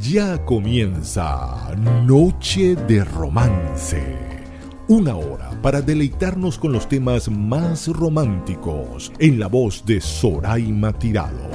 Ya 0.00 0.38
comienza 0.44 1.74
Noche 2.04 2.74
de 2.74 3.04
Romance. 3.04 4.16
Una 4.88 5.14
hora 5.16 5.50
para 5.62 5.82
deleitarnos 5.82 6.58
con 6.58 6.72
los 6.72 6.88
temas 6.88 7.28
más 7.28 7.86
románticos 7.88 9.12
en 9.18 9.38
la 9.38 9.48
voz 9.48 9.84
de 9.84 10.00
Soraima 10.00 10.92
Tirado. 10.92 11.50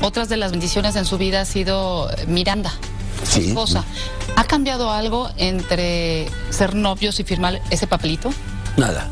Otras 0.00 0.28
de 0.28 0.36
las 0.36 0.52
bendiciones 0.52 0.96
en 0.96 1.04
su 1.04 1.18
vida 1.18 1.40
ha 1.40 1.44
sido 1.44 2.08
Miranda, 2.28 2.72
su 3.24 3.40
Sí. 3.40 3.48
esposa. 3.48 3.84
¿Ha 4.36 4.44
cambiado 4.44 4.90
algo 4.92 5.28
entre 5.36 6.28
ser 6.50 6.74
novios 6.74 7.18
y 7.18 7.24
firmar 7.24 7.60
ese 7.70 7.86
papelito? 7.86 8.30
Nada. 8.78 9.08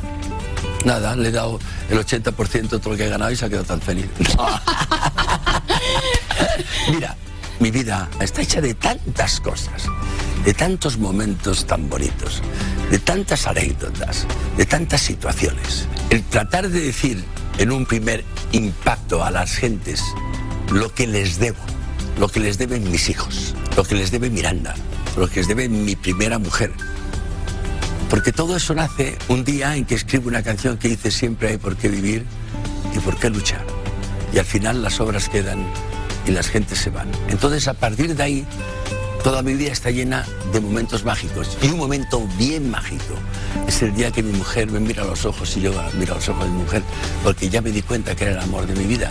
Nada, 0.84 1.16
le 1.16 1.28
he 1.28 1.32
dado 1.32 1.58
el 1.90 1.98
80% 1.98 2.68
de 2.68 2.78
todo 2.78 2.90
lo 2.90 2.96
que 2.96 3.06
he 3.06 3.08
ganado 3.08 3.32
y 3.32 3.36
se 3.36 3.44
ha 3.44 3.48
quedado 3.48 3.64
tan 3.64 3.80
feliz. 3.80 4.06
Mira, 6.92 7.16
mi 7.58 7.72
vida 7.72 8.08
está 8.20 8.42
hecha 8.42 8.60
de 8.60 8.74
tantas 8.74 9.40
cosas, 9.40 9.86
de 10.44 10.54
tantos 10.54 10.98
momentos 10.98 11.66
tan 11.66 11.90
bonitos, 11.90 12.42
de 12.92 13.00
tantas 13.00 13.48
anécdotas, 13.48 14.28
de 14.56 14.66
tantas 14.66 15.00
situaciones. 15.00 15.88
El 16.10 16.22
tratar 16.22 16.68
de 16.68 16.80
decir 16.80 17.24
en 17.58 17.72
un 17.72 17.86
primer 17.86 18.22
impacto 18.52 19.24
a 19.24 19.32
las 19.32 19.56
gentes 19.56 20.00
lo 20.70 20.94
que 20.94 21.08
les 21.08 21.40
debo, 21.40 21.58
lo 22.20 22.28
que 22.28 22.38
les 22.38 22.58
deben 22.58 22.88
mis 22.88 23.08
hijos, 23.08 23.56
lo 23.76 23.82
que 23.82 23.96
les 23.96 24.12
debe 24.12 24.30
Miranda, 24.30 24.76
lo 25.16 25.26
que 25.26 25.40
les 25.40 25.48
debe 25.48 25.68
mi 25.68 25.96
primera 25.96 26.38
mujer, 26.38 26.72
porque 28.08 28.32
todo 28.32 28.56
eso 28.56 28.74
nace 28.74 29.16
un 29.28 29.44
día 29.44 29.76
en 29.76 29.84
que 29.84 29.94
escribo 29.94 30.28
una 30.28 30.42
canción 30.42 30.78
que 30.78 30.88
dice 30.88 31.10
siempre 31.10 31.48
hay 31.48 31.56
por 31.58 31.76
qué 31.76 31.88
vivir 31.88 32.24
y 32.94 32.98
por 33.00 33.18
qué 33.18 33.30
luchar. 33.30 33.64
Y 34.32 34.38
al 34.38 34.44
final 34.44 34.82
las 34.82 35.00
obras 35.00 35.28
quedan 35.28 35.66
y 36.26 36.30
las 36.30 36.48
gentes 36.48 36.78
se 36.78 36.90
van. 36.90 37.10
Entonces 37.28 37.68
a 37.68 37.74
partir 37.74 38.14
de 38.14 38.22
ahí 38.22 38.46
toda 39.22 39.42
mi 39.42 39.54
vida 39.54 39.72
está 39.72 39.90
llena 39.90 40.24
de 40.52 40.60
momentos 40.60 41.04
mágicos. 41.04 41.56
Y 41.62 41.68
un 41.68 41.78
momento 41.78 42.26
bien 42.38 42.70
mágico 42.70 43.14
es 43.66 43.82
el 43.82 43.94
día 43.94 44.10
que 44.10 44.22
mi 44.22 44.32
mujer 44.32 44.70
me 44.70 44.80
mira 44.80 45.02
a 45.02 45.06
los 45.06 45.24
ojos 45.24 45.56
y 45.56 45.62
yo 45.62 45.72
miro 45.98 46.12
a 46.12 46.16
los 46.16 46.28
ojos 46.28 46.44
de 46.44 46.50
mi 46.50 46.58
mujer 46.58 46.82
porque 47.24 47.48
ya 47.48 47.60
me 47.60 47.70
di 47.70 47.82
cuenta 47.82 48.14
que 48.14 48.24
era 48.24 48.34
el 48.34 48.40
amor 48.40 48.66
de 48.66 48.74
mi 48.74 48.84
vida. 48.84 49.10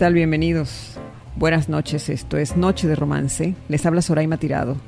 Tal? 0.00 0.14
Bienvenidos. 0.14 0.94
Buenas 1.36 1.68
noches, 1.68 2.08
esto 2.08 2.38
es 2.38 2.56
Noche 2.56 2.88
de 2.88 2.96
Romance. 2.96 3.54
Les 3.68 3.84
habla 3.84 4.00
Soraima 4.00 4.38
Tirado. 4.38 4.78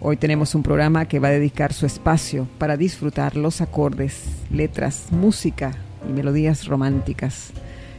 Hoy 0.00 0.16
tenemos 0.16 0.56
un 0.56 0.64
programa 0.64 1.04
que 1.04 1.20
va 1.20 1.28
a 1.28 1.30
dedicar 1.30 1.72
su 1.72 1.86
espacio 1.86 2.48
para 2.58 2.76
disfrutar 2.76 3.36
los 3.36 3.60
acordes, 3.60 4.24
letras, 4.50 5.06
música 5.12 5.70
y 6.08 6.12
melodías 6.12 6.66
románticas 6.66 7.52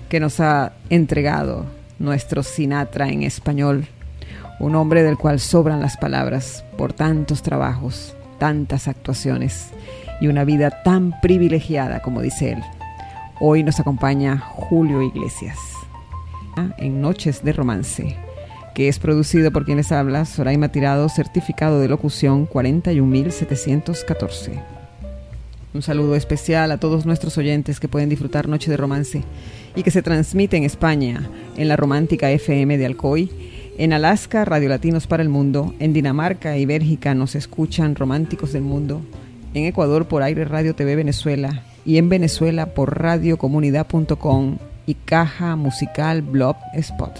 que 0.09 0.19
nos 0.19 0.42
ha 0.42 0.74
entregado 0.89 1.68
nuestro 2.00 2.44
Sinatra 2.44 3.07
en 3.07 3.24
español, 3.24 3.88
un 4.59 4.75
hombre 4.75 5.03
del 5.03 5.18
cual 5.18 5.39
sobran 5.39 5.80
las 5.80 5.95
palabras 5.95 6.65
por 6.77 6.92
tantos 6.92 7.44
trabajos, 7.44 8.13
tantas 8.39 8.89
actuaciones 8.89 9.69
y 10.19 10.27
una 10.27 10.44
vida 10.44 10.83
tan 10.83 11.18
privilegiada 11.21 12.01
como 12.01 12.21
dice 12.21 12.51
él. 12.51 12.59
Hoy 13.39 13.63
nos 13.63 13.80
acompaña 13.80 14.38
Julio 14.38 15.01
Iglesias 15.01 15.80
en 16.77 17.01
Noches 17.01 17.44
de 17.44 17.53
Romance, 17.53 18.15
que 18.74 18.88
es 18.88 19.00
producido 19.00 19.51
por 19.51 19.65
quienes 19.65 19.92
habla 19.92 20.25
Soraima 20.25 20.69
Tirado, 20.69 21.09
certificado 21.09 21.80
de 21.80 21.89
locución 21.89 22.45
41714. 22.45 24.59
Un 25.74 25.81
saludo 25.81 26.15
especial 26.15 26.71
a 26.71 26.77
todos 26.77 27.06
nuestros 27.06 27.38
oyentes 27.38 27.80
que 27.80 27.88
pueden 27.88 28.09
disfrutar 28.09 28.50
Noche 28.50 28.69
de 28.69 28.77
Romance 28.77 29.24
y 29.75 29.83
que 29.83 29.92
se 29.92 30.01
transmite 30.01 30.57
en 30.57 30.63
España, 30.63 31.30
en 31.56 31.68
la 31.68 31.77
romántica 31.77 32.30
FM 32.30 32.77
de 32.77 32.86
Alcoy, 32.86 33.31
en 33.77 33.94
Alaska, 33.94 34.44
Radio 34.44 34.68
Latinos 34.68 35.07
para 35.07 35.24
el 35.24 35.30
Mundo, 35.30 35.74
en 35.80 35.94
Dinamarca 35.94 36.57
y 36.57 36.65
Bélgica 36.65 37.15
nos 37.15 37.36
escuchan 37.36 37.95
Románticos 37.95 38.51
del 38.51 38.63
Mundo, 38.63 39.01
en 39.53 39.65
Ecuador 39.65 40.07
por 40.07 40.24
Aire 40.24 40.45
Radio 40.45 40.75
TV 40.75 40.95
Venezuela 40.95 41.63
y 41.86 41.98
en 41.98 42.09
Venezuela 42.09 42.74
por 42.74 43.00
radiocomunidad.com 43.00 44.57
y 44.85 44.95
Caja 44.95 45.55
Musical 45.55 46.21
Blob 46.21 46.55
Spot. 46.73 47.13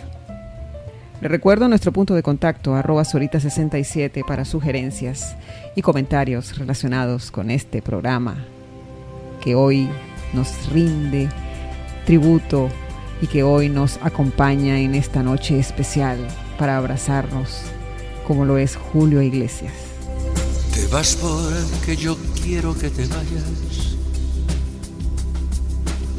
Le 1.22 1.28
recuerdo 1.28 1.68
nuestro 1.68 1.92
punto 1.92 2.16
de 2.16 2.24
contacto 2.24 2.76
arroba 2.76 3.04
Sorita67 3.04 4.26
para 4.26 4.44
sugerencias 4.44 5.36
y 5.76 5.84
comentarios 5.84 6.58
relacionados 6.58 7.30
con 7.30 7.52
este 7.52 7.82
programa 7.82 8.44
que 9.40 9.54
hoy 9.54 9.88
nos 10.34 10.70
rinde 10.72 11.30
tributo 12.06 12.70
y 13.22 13.28
que 13.28 13.44
hoy 13.44 13.70
nos 13.70 14.00
acompaña 14.02 14.80
en 14.80 14.96
esta 14.96 15.22
noche 15.22 15.60
especial 15.60 16.18
para 16.58 16.78
abrazarnos 16.78 17.62
como 18.26 18.46
lo 18.46 18.58
es 18.58 18.76
Julio 18.76 19.22
Iglesias. 19.22 19.74
Te 20.74 20.88
vas 20.88 21.18
yo 21.98 22.18
quiero 22.44 22.74
que 22.74 22.90
te 22.90 23.06
vayas 23.06 23.91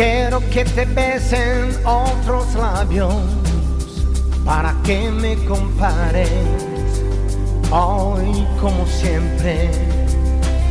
Quiero 0.00 0.40
que 0.48 0.64
te 0.64 0.86
besen 0.86 1.76
otros 1.84 2.54
labios 2.54 3.14
para 4.46 4.74
que 4.82 5.10
me 5.10 5.36
compares 5.44 6.30
hoy 7.70 8.46
como 8.58 8.86
siempre. 8.86 9.70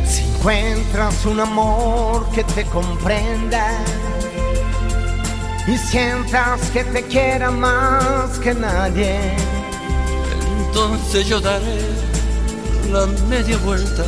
Si 0.04 0.24
encuentras 0.24 1.24
un 1.26 1.38
amor 1.38 2.28
que 2.30 2.42
te 2.42 2.64
comprenda 2.64 3.70
y 5.68 5.78
sientas 5.78 6.62
que 6.72 6.82
te 6.82 7.04
quiera 7.04 7.52
más 7.52 8.36
que 8.40 8.52
nadie, 8.52 9.16
entonces 10.58 11.28
yo 11.28 11.40
daré 11.40 11.82
la 12.90 13.06
media 13.28 13.58
vuelta 13.58 14.06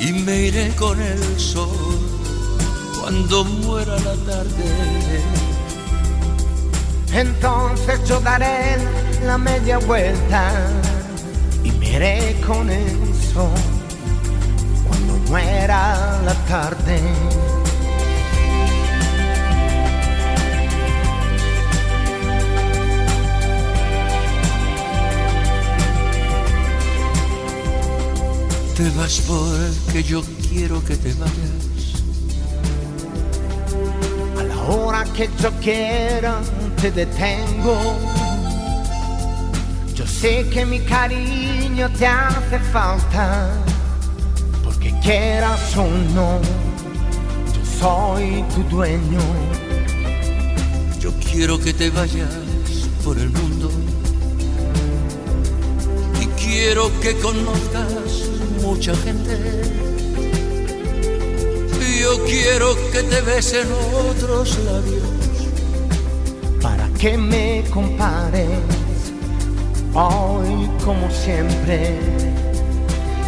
y 0.00 0.14
me 0.14 0.46
iré 0.46 0.74
con 0.76 0.98
el 0.98 1.38
sol 1.38 1.83
cuando 3.04 3.44
muera 3.44 3.96
la 3.96 4.14
tarde. 4.24 4.64
Entonces 7.12 8.00
yo 8.08 8.18
daré 8.20 8.78
la 9.26 9.36
media 9.36 9.76
vuelta 9.76 10.50
y 11.62 11.70
miré 11.72 12.34
con 12.46 12.70
eso 12.70 13.50
cuando 14.88 15.12
muera 15.28 16.22
la 16.24 16.34
tarde. 16.48 16.98
Te 28.74 28.90
vas 28.96 29.20
porque 29.26 30.02
yo 30.02 30.22
quiero 30.48 30.82
que 30.82 30.96
te 30.96 31.12
vayas 31.12 31.73
Que 35.12 35.28
yo 35.40 35.50
quiera 35.60 36.40
te 36.80 36.90
detengo. 36.90 37.78
Yo 39.94 40.06
sé 40.06 40.48
que 40.50 40.66
mi 40.66 40.80
cariño 40.80 41.88
te 41.90 42.06
hace 42.06 42.58
falta, 42.72 43.48
porque 44.64 44.92
quieras 45.00 45.76
o 45.76 45.86
no, 46.14 46.40
yo 47.54 47.64
soy 47.78 48.44
tu 48.54 48.62
dueño. 48.64 49.20
Yo 50.98 51.12
quiero 51.30 51.58
que 51.60 51.72
te 51.72 51.90
vayas 51.90 52.34
por 53.04 53.16
el 53.18 53.30
mundo 53.30 53.70
y 56.20 56.26
quiero 56.42 56.90
que 57.00 57.16
conozcas 57.18 58.28
mucha 58.62 58.94
gente 58.96 59.83
yo 62.04 62.22
quiero 62.24 62.76
que 62.92 63.02
te 63.02 63.20
besen 63.22 63.66
otros 64.10 64.58
labios 64.58 65.08
para 66.60 66.86
que 67.00 67.16
me 67.16 67.64
compares 67.72 68.58
hoy 69.94 70.68
como 70.84 71.10
siempre. 71.10 71.98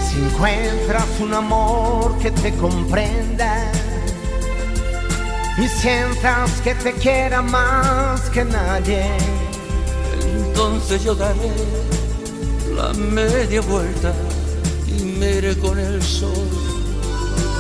Si 0.05 0.17
encuentras 0.27 1.07
un 1.21 1.33
amor 1.33 2.19
que 2.19 2.31
te 2.31 2.53
comprenda 2.57 3.51
y 5.57 5.67
sientas 5.69 6.51
que 6.61 6.75
te 6.75 6.93
quiera 6.93 7.41
más 7.41 8.21
que 8.29 8.45
nadie, 8.45 9.07
entonces 10.35 11.03
yo 11.03 11.15
daré 11.15 11.53
la 12.75 12.93
media 12.93 13.63
vuelta 13.63 14.13
y 14.87 15.03
me 15.19 15.31
iré 15.39 15.57
con 15.57 15.79
el 15.79 16.03
sol 16.03 16.66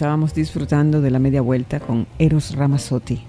Estábamos 0.00 0.32
disfrutando 0.32 1.02
de 1.02 1.10
la 1.10 1.18
media 1.18 1.42
vuelta 1.42 1.78
con 1.78 2.06
Eros 2.18 2.56
Ramazzotti, 2.56 3.20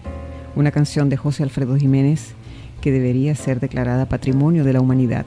una 0.56 0.72
canción 0.72 1.10
de 1.10 1.18
José 1.18 1.44
Alfredo 1.44 1.75
Jiménez 1.75 2.34
que 2.80 2.94
debería 2.94 3.36
ser 3.36 3.60
declarada 3.60 4.08
Patrimonio 4.08 4.63
de 4.63 4.72
la 4.72 4.80
Humanidad, 4.80 5.25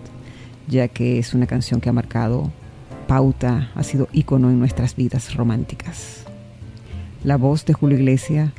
ya 0.69 0.89
que 0.89 1.19
es 1.19 1.35
una 1.35 1.47
canción 1.47 1.83
que 1.83 1.91
ha 1.91 1.93
marcado 1.93 2.51
pauta, 3.07 3.71
ha 3.75 3.83
sido 3.83 4.09
ícono 4.15 4.49
en 4.49 4.59
nuestras 4.59 4.97
vidas 4.97 5.35
románticas. 5.35 6.25
La 7.25 7.37
voz 7.37 7.67
de 7.67 7.75
Julio 7.75 7.99
Iglesias 7.99 8.51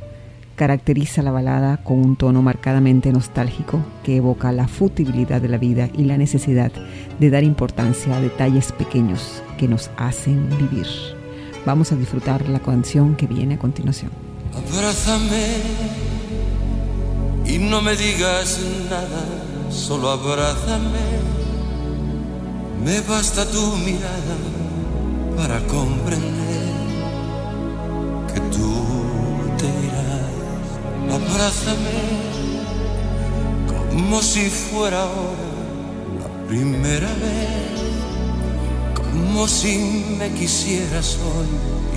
caracteriza 0.56 1.24
la 1.24 1.32
balada 1.32 1.78
con 1.78 1.98
un 1.98 2.16
tono 2.16 2.44
marcadamente 2.44 3.12
nostálgico 3.12 3.84
que 4.04 4.18
evoca 4.18 4.52
la 4.52 4.68
futilidad 4.68 5.42
de 5.42 5.50
la 5.50 5.58
vida 5.58 5.90
y 5.98 6.04
la 6.04 6.20
necesidad 6.20 6.72
de 7.20 7.30
dar 7.32 7.44
importancia 7.44 8.16
a 8.16 8.22
detalles 8.22 8.72
pequeños 8.74 9.42
que 9.58 9.68
nos 9.68 9.90
hacen 9.98 10.48
vivir. 10.60 10.86
Vamos 11.66 11.92
a 11.92 11.96
disfrutar 11.96 12.48
la 12.48 12.60
canción 12.60 13.16
que 13.16 13.26
viene 13.26 13.56
a 13.56 13.60
continuación. 13.60 14.12
Abrázame 14.54 15.48
y 17.46 17.58
no 17.58 17.82
me 17.82 17.96
digas 17.96 18.60
nada, 18.90 19.72
solo 19.72 20.12
abrázame. 20.12 21.00
Me 22.84 23.02
basta 23.02 23.46
tu 23.50 23.78
mirada 23.78 24.38
para 25.36 25.60
comprender 25.66 26.74
que 28.32 28.40
tú 28.56 28.86
te 29.58 29.66
irás. 29.88 31.24
Abrázame 31.24 32.46
como 33.92 34.22
si 34.22 34.50
fuera 34.50 35.02
ahora 35.02 35.50
la 36.20 36.48
primera 36.48 37.08
vez 37.08 37.85
como 39.16 39.48
si 39.48 39.78
me 40.18 40.30
quisieras 40.32 41.18
hoy 41.28 41.50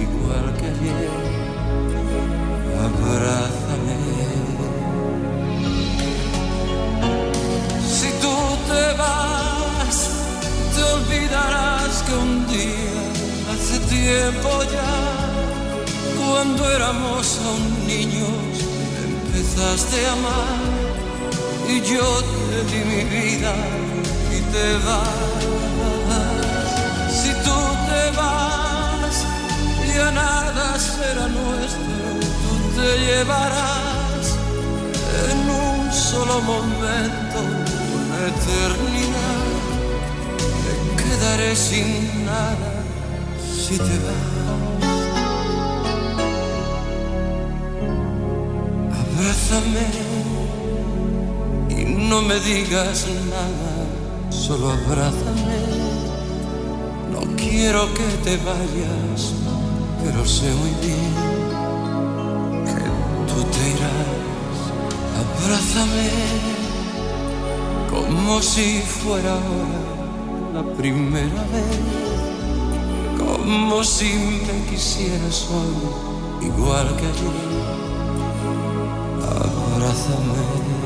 igual 0.07 0.55
que 0.59 0.67
ayer. 0.67 1.11
Abrázame. 2.87 3.97
Si 7.97 8.09
tú 8.23 8.35
te 8.71 8.85
vas, 9.03 9.97
te 10.75 10.83
olvidarás 10.97 12.03
que 12.05 12.15
un 12.15 12.47
día, 12.47 13.03
hace 13.53 13.79
tiempo 13.97 14.51
ya, 14.77 14.95
cuando 16.21 16.71
éramos 16.71 17.39
aún 17.45 17.87
niños, 17.87 18.55
empezaste 19.07 20.07
a 20.07 20.13
amar 20.13 20.59
y 21.69 21.81
yo 21.81 22.23
te 22.49 22.59
di 22.71 22.81
mi 22.85 23.03
vida 23.05 23.55
y 24.37 24.41
te 24.53 24.67
vas 24.87 25.58
ya 29.99 30.11
nada 30.13 30.79
será 30.79 31.27
nuestro, 31.39 32.09
tú 32.43 32.53
te 32.77 32.91
llevarás 33.07 34.25
en 35.31 35.39
un 35.67 35.93
solo 35.93 36.35
momento 36.53 37.39
una 37.99 38.19
eternidad. 38.33 39.47
Me 40.63 40.75
quedaré 41.03 41.51
sin 41.57 42.25
nada 42.31 42.73
si 43.55 43.77
te 43.87 43.97
vas. 44.05 44.29
Abrázame 49.03 49.87
y 51.77 51.81
no 52.11 52.23
me 52.23 52.37
digas 52.41 53.07
nada, 53.35 53.73
solo 54.31 54.71
abrázame 54.71 55.89
quiero 57.39 57.93
que 57.95 58.05
te 58.25 58.37
vayas, 58.39 59.33
pero 60.19 60.29
sé 60.29 60.53
muy 60.53 60.71
bien 60.85 61.15
que 62.67 63.33
tú 63.33 63.41
te 63.53 63.63
irás. 63.71 64.59
Abrázame 65.23 66.11
como 67.89 68.43
si 68.43 68.81
fuera 68.81 69.33
ahora 69.35 69.81
la 70.55 70.77
primera 70.77 71.43
vez, 71.53 71.79
como 73.17 73.85
si 73.85 74.13
me 74.47 74.69
quisieras 74.69 75.47
hoy, 75.53 76.47
igual 76.49 76.89
que 76.97 77.07
ayer. 77.07 77.37
Abrázame. 79.23 80.78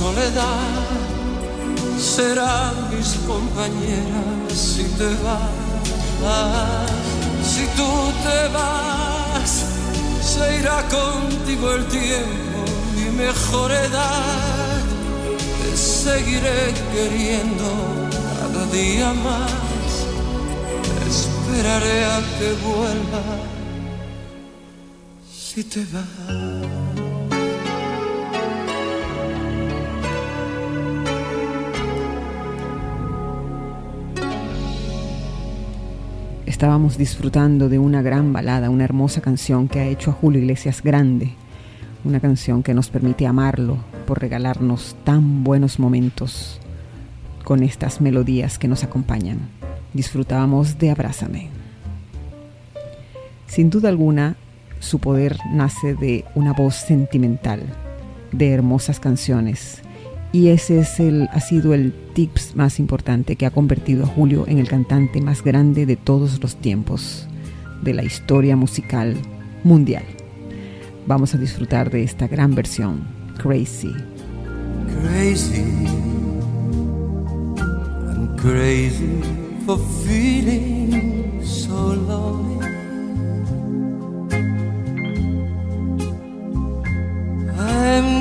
Soledad 0.00 0.86
serán 1.98 2.74
mis 2.90 3.10
compañeras 3.28 4.52
si 4.54 4.84
te 4.98 5.10
vas. 5.24 6.90
Si 7.52 7.64
tú 7.78 7.90
te 8.24 8.38
vas, 8.56 9.52
se 10.32 10.44
irá 10.60 10.78
contigo 10.88 11.72
el 11.72 11.84
tiempo, 11.88 12.58
mi 12.96 13.08
mejor 13.24 13.70
edad. 13.72 14.80
Te 15.60 15.76
seguiré 15.76 16.60
queriendo 16.94 17.68
cada 18.40 18.64
día 18.78 19.12
más 19.26 19.70
esperaré 21.10 21.98
a 22.04 22.18
que 22.36 22.48
vuelva 22.66 23.24
si 25.30 25.64
te 25.64 25.84
vas. 25.92 26.59
Estábamos 36.60 36.98
disfrutando 36.98 37.70
de 37.70 37.78
una 37.78 38.02
gran 38.02 38.34
balada, 38.34 38.68
una 38.68 38.84
hermosa 38.84 39.22
canción 39.22 39.66
que 39.66 39.80
ha 39.80 39.86
hecho 39.86 40.10
a 40.10 40.12
Julio 40.12 40.42
Iglesias 40.42 40.82
grande, 40.82 41.32
una 42.04 42.20
canción 42.20 42.62
que 42.62 42.74
nos 42.74 42.90
permite 42.90 43.26
amarlo 43.26 43.78
por 44.06 44.20
regalarnos 44.20 44.94
tan 45.02 45.42
buenos 45.42 45.78
momentos 45.78 46.60
con 47.44 47.62
estas 47.62 48.02
melodías 48.02 48.58
que 48.58 48.68
nos 48.68 48.84
acompañan 48.84 49.38
disfrutábamos 49.94 50.76
de 50.78 50.90
Abrázame. 50.90 51.48
Sin 53.46 53.70
duda 53.70 53.88
alguna, 53.88 54.36
su 54.80 54.98
poder 54.98 55.38
nace 55.50 55.94
de 55.94 56.26
una 56.34 56.52
voz 56.52 56.74
sentimental, 56.74 57.62
de 58.32 58.50
hermosas 58.50 59.00
canciones, 59.00 59.80
y 60.32 60.48
ese 60.48 60.80
es 60.80 61.00
el, 61.00 61.28
ha 61.32 61.40
sido 61.40 61.74
el 61.74 61.92
tips 62.14 62.56
más 62.56 62.78
importante 62.78 63.36
que 63.36 63.46
ha 63.46 63.50
convertido 63.50 64.04
a 64.04 64.06
Julio 64.06 64.44
en 64.46 64.58
el 64.58 64.68
cantante 64.68 65.20
más 65.20 65.42
grande 65.42 65.86
de 65.86 65.96
todos 65.96 66.40
los 66.40 66.56
tiempos 66.56 67.26
de 67.82 67.94
la 67.94 68.04
historia 68.04 68.56
musical 68.56 69.16
mundial. 69.64 70.04
Vamos 71.06 71.34
a 71.34 71.38
disfrutar 71.38 71.90
de 71.90 72.02
esta 72.02 72.28
gran 72.28 72.54
versión, 72.54 73.20
Crazy. 73.38 73.92
Crazy, 75.02 75.64
I'm 77.56 78.36
crazy. 78.36 79.40
for 79.66 79.78
feeling 80.04 81.44
so 81.44 81.74
lonely. 82.10 82.66
I'm 87.56 88.19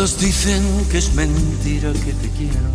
Todos 0.00 0.18
dicen 0.18 0.62
que 0.90 0.96
es 0.96 1.12
mentira 1.12 1.92
que 1.92 2.14
te 2.14 2.30
quiero, 2.30 2.70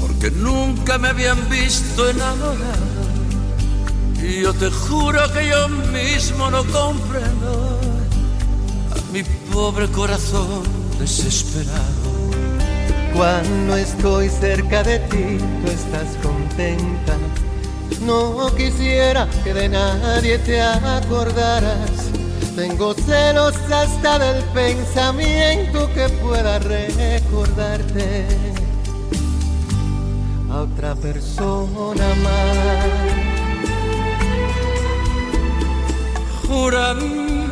porque 0.00 0.32
nunca 0.32 0.98
me 0.98 1.06
habían 1.06 1.48
visto 1.48 2.10
enamorado. 2.10 3.04
Y 4.20 4.42
yo 4.42 4.52
te 4.52 4.68
juro 4.68 5.20
que 5.32 5.46
yo 5.46 5.68
mismo 5.68 6.50
no 6.50 6.64
comprendo 6.64 7.78
a 8.90 9.12
mi 9.12 9.22
pobre 9.52 9.86
corazón 9.92 10.64
desesperado. 10.98 12.10
Cuando 13.14 13.76
estoy 13.76 14.28
cerca 14.28 14.82
de 14.82 14.98
ti, 14.98 15.38
tú 15.38 15.70
estás 15.70 16.16
contenta. 16.20 17.16
No 18.04 18.52
quisiera 18.56 19.28
que 19.44 19.54
de 19.54 19.68
nadie 19.68 20.36
te 20.38 20.60
acordaras. 20.60 21.99
Tengo 22.60 22.92
celos 22.92 23.54
hasta 23.72 24.18
del 24.18 24.44
pensamiento 24.52 25.90
que 25.94 26.10
pueda 26.20 26.58
recordarte 26.58 28.26
a 30.50 30.60
otra 30.60 30.94
persona 30.94 32.06
más. 32.22 32.58
Júrame 36.46 37.48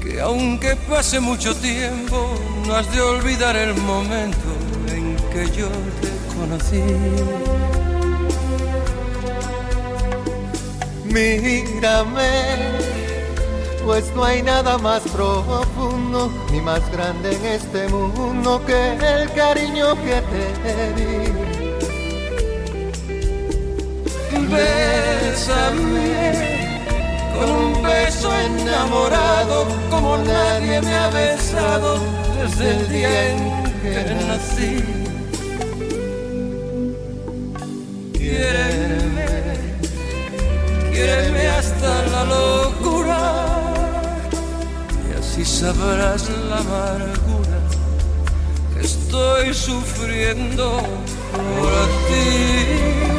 que 0.00 0.20
aunque 0.20 0.76
pase 0.88 1.18
mucho 1.18 1.52
tiempo, 1.56 2.32
no 2.68 2.76
has 2.76 2.88
de 2.94 3.00
olvidar 3.00 3.56
el 3.56 3.74
momento 3.74 4.54
en 4.86 5.16
que 5.32 5.46
yo 5.50 5.68
te 6.00 6.12
conocí. 6.36 6.80
Mírame, 11.06 12.83
pues 13.84 14.10
no 14.14 14.24
hay 14.24 14.42
nada 14.42 14.78
más 14.78 15.02
profundo 15.02 16.32
ni 16.50 16.60
más 16.60 16.80
grande 16.90 17.36
en 17.36 17.44
este 17.44 17.86
mundo 17.88 18.62
que 18.66 18.92
el 18.92 19.30
cariño 19.32 19.94
que 19.96 20.22
te 20.62 20.92
di. 20.94 21.32
Bésame 24.50 26.04
con 27.34 27.50
un 27.50 27.82
beso 27.82 28.30
enamorado 28.34 29.66
como 29.90 30.16
nadie 30.18 30.80
me 30.80 30.94
ha 30.94 31.08
besado 31.10 31.98
desde 32.40 32.70
el 32.70 32.88
día 32.88 33.30
en 33.30 33.38
que 33.82 34.14
nací. 34.26 34.84
Quiéreme, 38.12 39.26
quiéreme 40.90 41.48
hasta 41.48 42.02
la 42.06 42.24
locura 42.24 42.93
y 45.44 45.46
sabrás 45.46 46.30
la 46.48 46.56
amargura 46.56 47.58
que 48.72 48.80
estoy 48.80 49.52
sufriendo 49.52 50.80
por 51.32 51.86
ti. 52.08 53.13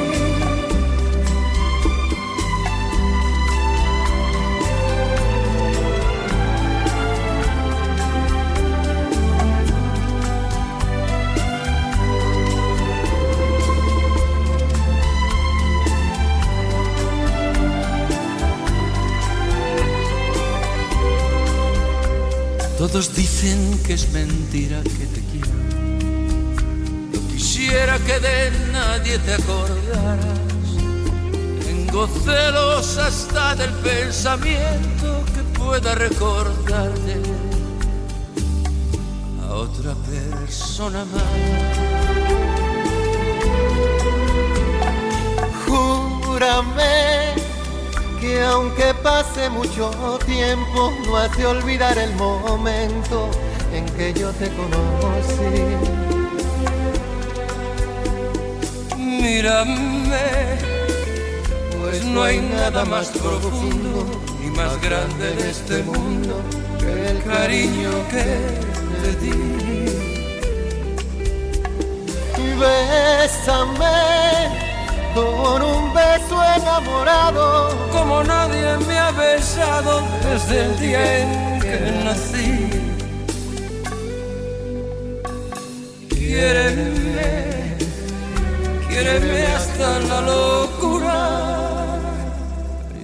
Todos 22.88 23.16
dicen 23.16 23.82
que 23.84 23.94
es 23.94 24.12
mentira 24.12 24.80
que 24.84 25.08
te 25.08 25.22
quiero. 25.32 25.58
No 27.12 27.28
quisiera 27.30 27.98
que 27.98 28.20
de 28.20 28.52
nadie 28.72 29.18
te 29.18 29.34
acordaras. 29.34 30.70
Tengo 31.66 32.08
celos 32.08 32.98
hasta 33.00 33.56
del 33.56 33.72
pensamiento 33.72 35.26
que 35.34 35.42
pueda 35.58 35.96
recordarte 35.96 37.22
otra 39.50 39.96
persona 39.96 41.06
más. 41.06 41.24
Júrame 45.66 47.45
que 48.26 48.42
aunque 48.42 48.94
pase 49.04 49.50
mucho 49.50 49.92
tiempo, 50.26 50.94
no 51.06 51.18
hace 51.18 51.46
olvidar 51.46 51.98
el 51.98 52.16
momento 52.16 53.30
en 53.72 53.86
que 53.96 54.14
yo 54.14 54.32
te 54.32 54.50
conocí. 54.50 55.76
Mírame, 58.98 60.58
pues 61.80 62.04
no 62.06 62.24
hay 62.24 62.42
nada 62.42 62.84
más 62.86 63.10
profundo 63.10 64.06
ni 64.42 64.50
más 64.52 64.82
grande 64.82 65.34
en 65.34 65.40
este 65.40 65.84
mundo 65.84 66.42
que 66.80 67.10
el 67.12 67.22
cariño 67.24 67.92
que 68.10 68.40
te 69.02 69.16
di. 69.22 69.34
Bésame 72.60 74.65
con 75.16 75.62
un 75.62 75.94
beso 75.94 76.38
enamorado, 76.58 77.70
como 77.92 78.22
nadie 78.24 78.78
me 78.86 78.98
ha 79.00 79.12
besado 79.12 80.04
desde 80.26 80.66
el 80.66 80.80
día 80.80 81.20
en 81.22 81.60
que 81.62 81.78
nací. 82.04 82.70
Quiéreme, 86.10 87.78
quiéreme 88.90 89.48
hasta 89.58 90.00
la 90.00 90.22
locura. 90.22 91.20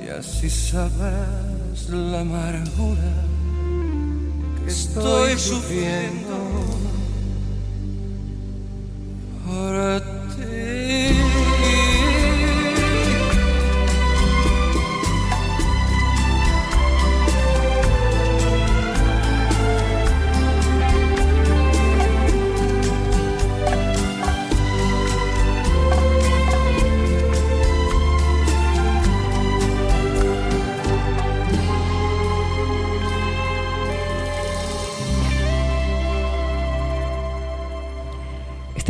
Y 0.03 0.09
así 0.09 0.49
sabrás 0.49 1.89
la 1.89 2.19
amargura 2.19 3.13
que 4.65 4.71
estoy 4.71 5.39
sufriendo 5.39 6.35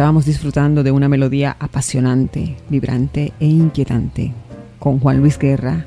Estábamos 0.02 0.26
disfrutando 0.26 0.82
de 0.82 0.92
una 0.92 1.08
melodía 1.08 1.56
apasionante, 1.60 2.58
vibrante 2.70 3.34
e 3.40 3.46
inquietante 3.46 4.34
con 4.80 5.00
Juan 5.00 5.20
Luis 5.20 5.38
Guerra, 5.38 5.86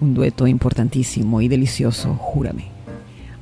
un 0.00 0.14
dueto 0.14 0.46
importantísimo 0.46 1.42
y 1.42 1.48
delicioso, 1.48 2.14
júrame. 2.14 2.68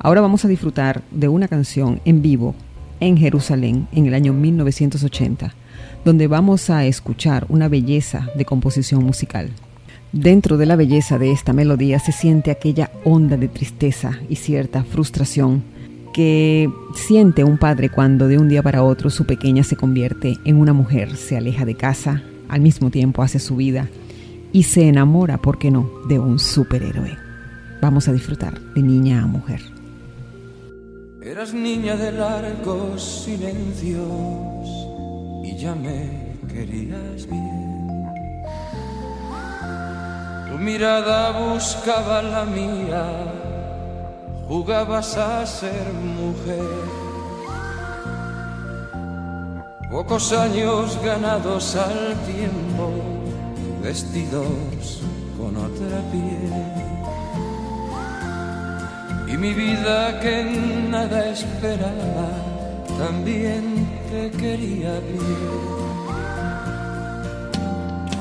Ahora 0.00 0.20
vamos 0.20 0.44
a 0.44 0.48
disfrutar 0.48 1.02
de 1.12 1.28
una 1.28 1.46
canción 1.46 2.00
en 2.04 2.22
vivo 2.22 2.56
en 2.98 3.18
Jerusalén 3.18 3.86
en 3.92 4.06
el 4.06 4.14
año 4.14 4.32
1980, 4.32 5.54
donde 6.04 6.26
vamos 6.26 6.70
a 6.70 6.86
escuchar 6.86 7.46
una 7.48 7.68
belleza 7.68 8.26
de 8.34 8.44
composición 8.44 9.04
musical. 9.04 9.50
Dentro 10.10 10.56
de 10.56 10.66
la 10.66 10.74
belleza 10.74 11.20
de 11.20 11.30
esta 11.30 11.52
melodía 11.52 12.00
se 12.00 12.10
siente 12.10 12.50
aquella 12.50 12.90
onda 13.04 13.36
de 13.36 13.46
tristeza 13.46 14.18
y 14.28 14.34
cierta 14.34 14.82
frustración 14.82 15.62
que 16.12 16.70
siente 16.94 17.44
un 17.44 17.58
padre 17.58 17.88
cuando 17.88 18.28
de 18.28 18.38
un 18.38 18.48
día 18.48 18.62
para 18.62 18.82
otro 18.82 19.10
su 19.10 19.24
pequeña 19.24 19.62
se 19.64 19.76
convierte 19.76 20.38
en 20.44 20.56
una 20.56 20.72
mujer, 20.72 21.16
se 21.16 21.36
aleja 21.36 21.64
de 21.64 21.74
casa, 21.74 22.22
al 22.48 22.60
mismo 22.60 22.90
tiempo 22.90 23.22
hace 23.22 23.38
su 23.38 23.56
vida 23.56 23.88
y 24.52 24.64
se 24.64 24.88
enamora, 24.88 25.38
¿por 25.38 25.58
qué 25.58 25.70
no?, 25.70 25.88
de 26.08 26.18
un 26.18 26.38
superhéroe. 26.38 27.16
Vamos 27.80 28.08
a 28.08 28.12
disfrutar 28.12 28.60
de 28.74 28.82
niña 28.82 29.22
a 29.22 29.26
mujer. 29.26 29.60
Eras 31.22 31.54
niña 31.54 31.96
de 31.96 32.12
largos 32.12 33.24
silencios 33.24 34.00
y 35.44 35.56
ya 35.56 35.74
me 35.74 36.36
querías 36.52 37.28
bien. 37.28 38.06
Tu 40.50 40.58
mirada 40.58 41.52
buscaba 41.52 42.22
la 42.22 42.44
mía, 42.44 43.04
jugabas 44.50 45.16
a 45.16 45.46
ser 45.46 45.92
mujer. 45.92 46.74
Pocos 49.88 50.32
años 50.32 50.98
ganados 51.04 51.76
al 51.76 52.16
tiempo, 52.26 52.90
vestidos 53.80 55.02
con 55.38 55.56
otra 55.56 55.98
piel 56.10 56.90
y 59.32 59.36
mi 59.36 59.52
vida 59.52 60.18
que 60.18 60.42
nada 60.90 61.26
esperaba 61.26 62.28
también 62.98 63.86
te 64.10 64.32
quería 64.32 64.98
bien. 64.98 65.79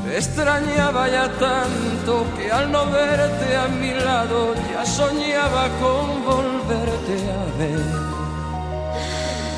Te 0.10 0.18
extrañaba 0.18 1.08
ya 1.08 1.30
tanto 1.38 2.26
que 2.36 2.52
al 2.52 2.72
no 2.72 2.88
verte 2.88 3.56
a 3.56 3.68
mi 3.68 3.94
lado 3.94 4.56
ya 4.72 4.84
soñaba 4.84 5.70
con 5.80 6.26
volverte 6.26 7.16
a 7.40 7.44
ver. 7.60 7.86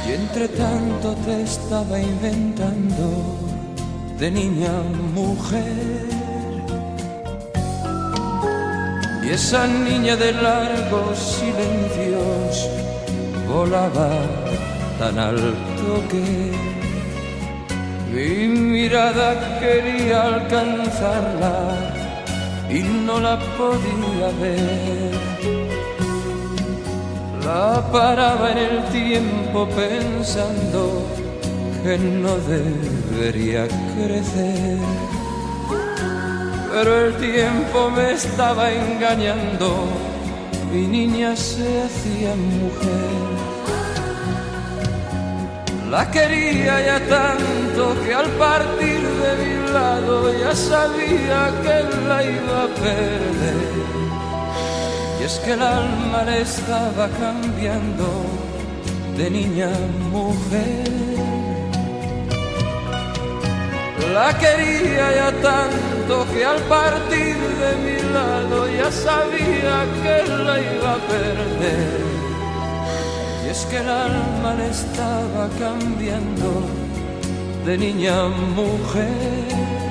Y 0.05 0.11
entre 0.11 0.49
tanto 0.49 1.15
te 1.25 1.43
estaba 1.43 1.97
inventando 1.97 3.07
de 4.19 4.29
niña 4.29 4.73
mujer. 5.15 6.05
Y 9.23 9.29
esa 9.29 9.65
niña 9.67 10.17
de 10.17 10.33
largos 10.33 11.17
silencios 11.17 12.69
volaba 13.47 14.09
tan 14.99 15.17
alto 15.17 15.91
que 16.09 16.70
mi 18.11 18.47
mirada 18.47 19.59
quería 19.59 20.21
alcanzarla 20.23 21.55
y 22.69 22.79
no 22.79 23.19
la 23.19 23.39
podía 23.57 24.27
ver. 24.39 25.21
La 27.45 27.83
paraba 27.91 28.51
en 28.51 28.57
el 28.57 28.83
tiempo 28.91 29.67
pensando 29.75 31.05
que 31.83 31.97
no 31.97 32.35
debería 32.37 33.67
crecer 33.95 34.77
pero 36.71 37.07
el 37.07 37.13
tiempo 37.15 37.89
me 37.89 38.13
estaba 38.13 38.71
engañando, 38.71 39.87
mi 40.71 40.87
niña 40.87 41.35
se 41.35 41.83
hacía 41.83 42.33
mujer. 42.33 43.40
La 45.91 46.09
quería 46.09 46.79
ya 46.85 46.99
tanto 47.01 48.01
que 48.01 48.13
al 48.13 48.29
partir 48.45 49.01
de 49.23 49.31
mi 49.43 49.73
lado 49.73 50.31
ya 50.39 50.55
sabía 50.55 51.51
que 51.63 51.77
la 52.07 52.23
iba 52.23 52.63
a 52.63 52.67
perder. 52.85 53.57
Y 55.19 55.23
es 55.25 55.37
que 55.39 55.51
el 55.51 55.61
alma 55.61 56.23
le 56.23 56.43
estaba 56.43 57.09
cambiando 57.19 58.07
de 59.17 59.29
niña 59.31 59.67
a 59.67 59.87
mujer. 60.15 60.87
La 64.13 64.29
quería 64.37 65.05
ya 65.19 65.31
tanto 65.41 66.25
que 66.33 66.45
al 66.45 66.61
partir 66.75 67.35
de 67.63 67.71
mi 67.83 68.13
lado 68.13 68.65
ya 68.79 68.89
sabía 68.89 69.75
que 70.01 70.15
la 70.45 70.55
iba 70.57 70.91
a 70.93 71.01
perder. 71.11 72.20
Es 73.51 73.65
que 73.65 73.79
el 73.79 73.89
alma 73.89 74.53
le 74.55 74.69
estaba 74.69 75.49
cambiando 75.59 76.51
de 77.65 77.77
niña 77.77 78.13
a 78.23 78.29
mujer. 78.29 79.90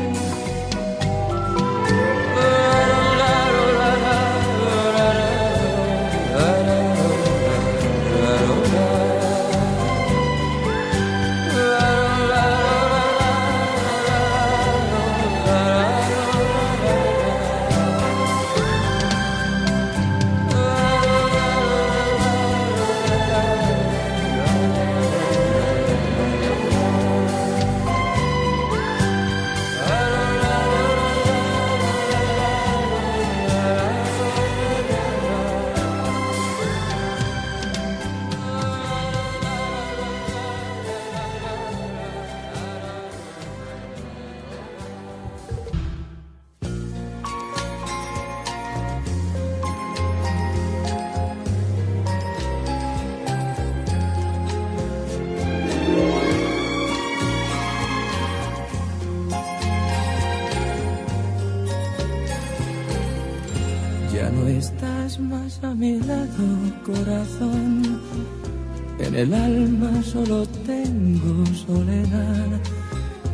Solo 70.03 70.47
tengo 70.67 71.45
soledad. 71.67 72.61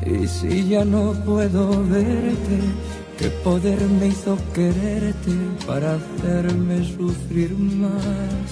Y 0.04 0.26
si 0.26 0.68
ya 0.68 0.84
no 0.84 1.12
puedo 1.24 1.84
verte, 1.86 2.58
¿qué 3.18 3.28
poder 3.42 3.80
me 4.00 4.08
hizo 4.08 4.36
quererte 4.54 5.32
para 5.66 5.94
hacerme 5.96 6.84
sufrir 6.84 7.56
más? 7.58 8.46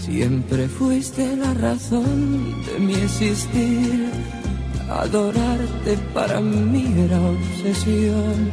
Siempre 0.00 0.68
fuiste 0.68 1.36
la 1.36 1.52
razón 1.54 2.54
de 2.64 2.78
mi 2.78 2.94
existir. 2.94 4.10
Adorarte 4.88 5.98
para 6.14 6.40
mí 6.40 6.86
era 6.96 7.20
obsesión 7.20 8.52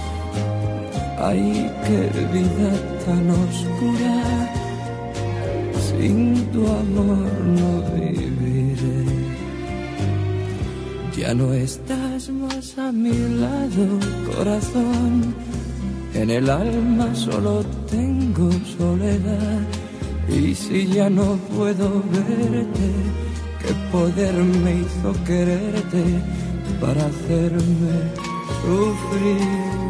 Ay, 1.23 1.69
qué 1.85 2.09
vida 2.33 2.71
tan 3.05 3.29
oscura, 3.29 4.15
sin 5.87 6.33
tu 6.51 6.65
amor 6.65 7.31
no 7.59 7.71
viviré. 7.93 9.05
Ya 11.15 11.35
no 11.35 11.53
estás 11.53 12.27
más 12.29 12.75
a 12.79 12.91
mi 12.91 13.13
lado, 13.39 13.85
corazón. 14.33 15.35
En 16.15 16.31
el 16.31 16.49
alma 16.49 17.13
solo 17.13 17.63
tengo 17.91 18.49
soledad. 18.77 19.61
Y 20.27 20.55
si 20.55 20.87
ya 20.87 21.07
no 21.07 21.35
puedo 21.55 22.01
verte, 22.11 22.87
qué 23.61 23.73
poder 23.91 24.33
me 24.63 24.71
hizo 24.81 25.13
quererte 25.25 26.03
para 26.81 27.05
hacerme 27.05 27.93
sufrir 28.63 29.81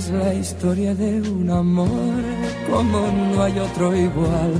Es 0.00 0.08
la 0.08 0.32
historia 0.32 0.94
de 0.94 1.20
un 1.20 1.50
amor 1.50 2.22
como 2.70 3.06
no 3.08 3.42
hay 3.42 3.58
otro 3.58 3.94
igual, 3.94 4.52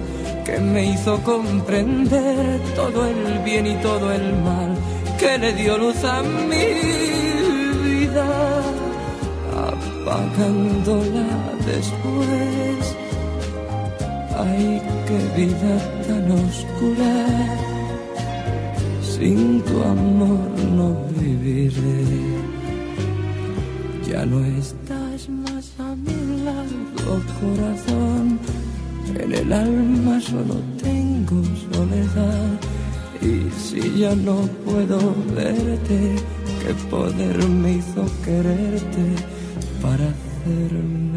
que 0.45 0.59
me 0.59 0.93
hizo 0.93 1.19
comprender 1.23 2.61
todo 2.77 3.07
el 3.07 3.39
bien 3.43 3.67
y 3.67 3.75
todo 3.77 4.13
el 4.13 4.35
mal, 4.43 4.77
que 5.19 5.39
le 5.39 5.55
dio 5.55 5.79
luz 5.79 6.05
a 6.05 6.23
mi 6.23 6.67
vida, 7.89 8.29
apagándola 9.71 11.29
después. 11.65 12.97
Ay, 14.37 14.83
qué 15.07 15.21
vida 15.41 15.75
tan 16.07 16.31
oscura, 16.33 17.15
sin 19.01 19.63
tu 19.63 19.83
amor 19.85 20.51
no 20.77 20.89
viviré. 21.19 22.51
Ya 24.07 24.27
no 24.27 24.45
está 24.45 24.90
en 29.31 29.37
el 29.37 29.53
alma 29.53 30.21
solo 30.21 30.57
tengo 30.83 31.43
soledad. 31.73 32.59
Y 33.23 33.51
si 33.59 34.01
ya 34.01 34.15
no 34.15 34.37
puedo 34.65 34.99
verte, 35.35 36.17
qué 36.63 36.75
poder 36.91 37.37
me 37.49 37.75
hizo 37.75 38.05
quererte 38.25 39.05
para 39.83 40.09
hacerme 40.09 41.10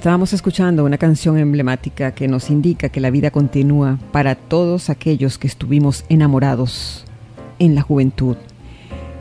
Estábamos 0.00 0.32
escuchando 0.32 0.86
una 0.86 0.96
canción 0.96 1.36
emblemática 1.36 2.12
que 2.12 2.26
nos 2.26 2.48
indica 2.48 2.88
que 2.88 3.00
la 3.00 3.10
vida 3.10 3.30
continúa 3.30 3.98
para 4.12 4.34
todos 4.34 4.88
aquellos 4.88 5.36
que 5.36 5.46
estuvimos 5.46 6.06
enamorados 6.08 7.04
en 7.58 7.74
la 7.74 7.82
juventud, 7.82 8.38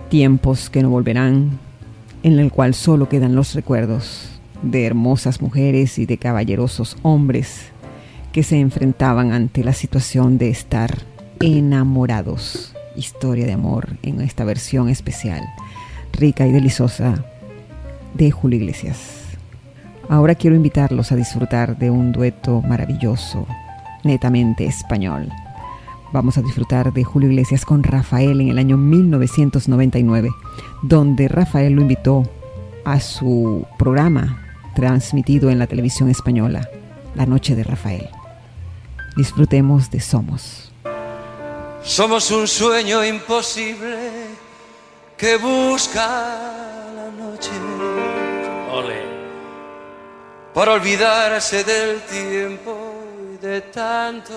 tiempos 0.08 0.70
que 0.70 0.82
no 0.82 0.90
volverán, 0.90 1.60
en 2.24 2.40
el 2.40 2.50
cual 2.50 2.74
solo 2.74 3.10
quedan 3.10 3.36
los 3.36 3.56
recuerdos 3.56 4.40
de 4.62 4.86
hermosas 4.86 5.42
mujeres 5.42 6.00
y 6.00 6.06
de 6.06 6.18
caballerosos 6.18 6.96
hombres 7.02 7.74
que 8.32 8.44
se 8.44 8.58
enfrentaban 8.58 9.34
ante 9.34 9.66
la 9.66 9.74
situación 9.74 10.38
de 10.38 10.48
estar 10.48 10.98
enamorados. 11.42 12.74
Historia 12.96 13.46
de 13.46 13.52
amor 13.52 13.98
en 14.02 14.22
esta 14.22 14.46
versión 14.46 14.88
especial, 14.88 15.44
rica 16.14 16.48
y 16.48 16.54
deliciosa 16.54 17.26
de 18.14 18.32
Julio 18.32 18.60
Iglesias. 18.60 19.19
Ahora 20.10 20.34
quiero 20.34 20.56
invitarlos 20.56 21.12
a 21.12 21.16
disfrutar 21.16 21.78
de 21.78 21.92
un 21.92 22.12
dueto 22.12 22.64
maravilloso, 22.64 23.46
netamente 24.04 24.66
español. 24.66 25.30
Vamos 26.12 26.36
a 26.40 26.42
disfrutar 26.42 26.92
de 26.92 27.04
Julio 27.04 27.30
Iglesias 27.30 27.64
con 27.64 27.84
Rafael 27.84 28.42
en 28.42 28.50
el 28.50 28.58
año 28.58 28.76
1999, 28.76 30.32
donde 30.82 31.28
Rafael 31.28 31.74
lo 31.74 31.84
invitó 31.84 32.24
a 32.86 33.00
su 33.00 33.68
programa 33.78 34.42
transmitido 34.74 35.52
en 35.52 35.60
la 35.60 35.68
televisión 35.68 36.10
española, 36.10 36.68
La 37.14 37.28
Noche 37.28 37.56
de 37.56 37.64
Rafael. 37.64 38.10
Disfrutemos 39.16 39.92
de 39.92 40.00
Somos. 40.00 40.72
Somos 41.84 42.32
un 42.32 42.48
sueño 42.48 43.06
imposible 43.06 43.98
que 45.16 45.38
busca 45.38 46.08
la 46.96 47.12
noche 47.12 47.52
para 50.60 50.74
olvidarse 50.74 51.64
del 51.64 52.02
tiempo 52.02 52.94
y 53.34 53.38
de 53.38 53.62
tanto 53.62 54.34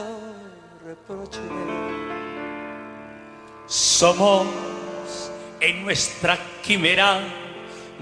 reproche. 0.86 1.40
Somos 3.66 4.46
en 5.58 5.82
nuestra 5.82 6.38
quimera 6.62 7.18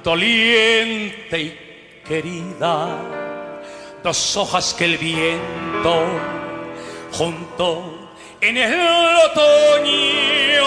doliente 0.05 1.41
y 1.41 1.59
querida, 2.07 2.95
dos 4.05 4.37
hojas 4.37 4.75
que 4.75 4.85
el 4.85 4.99
viento 4.99 6.05
junto 7.11 8.11
en 8.39 8.57
el 8.59 9.17
otoño. 9.31 10.61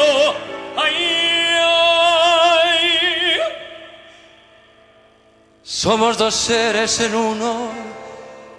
Somos 5.65 6.17
dos 6.17 6.35
seres 6.35 6.99
en 6.99 7.15
uno 7.15 7.69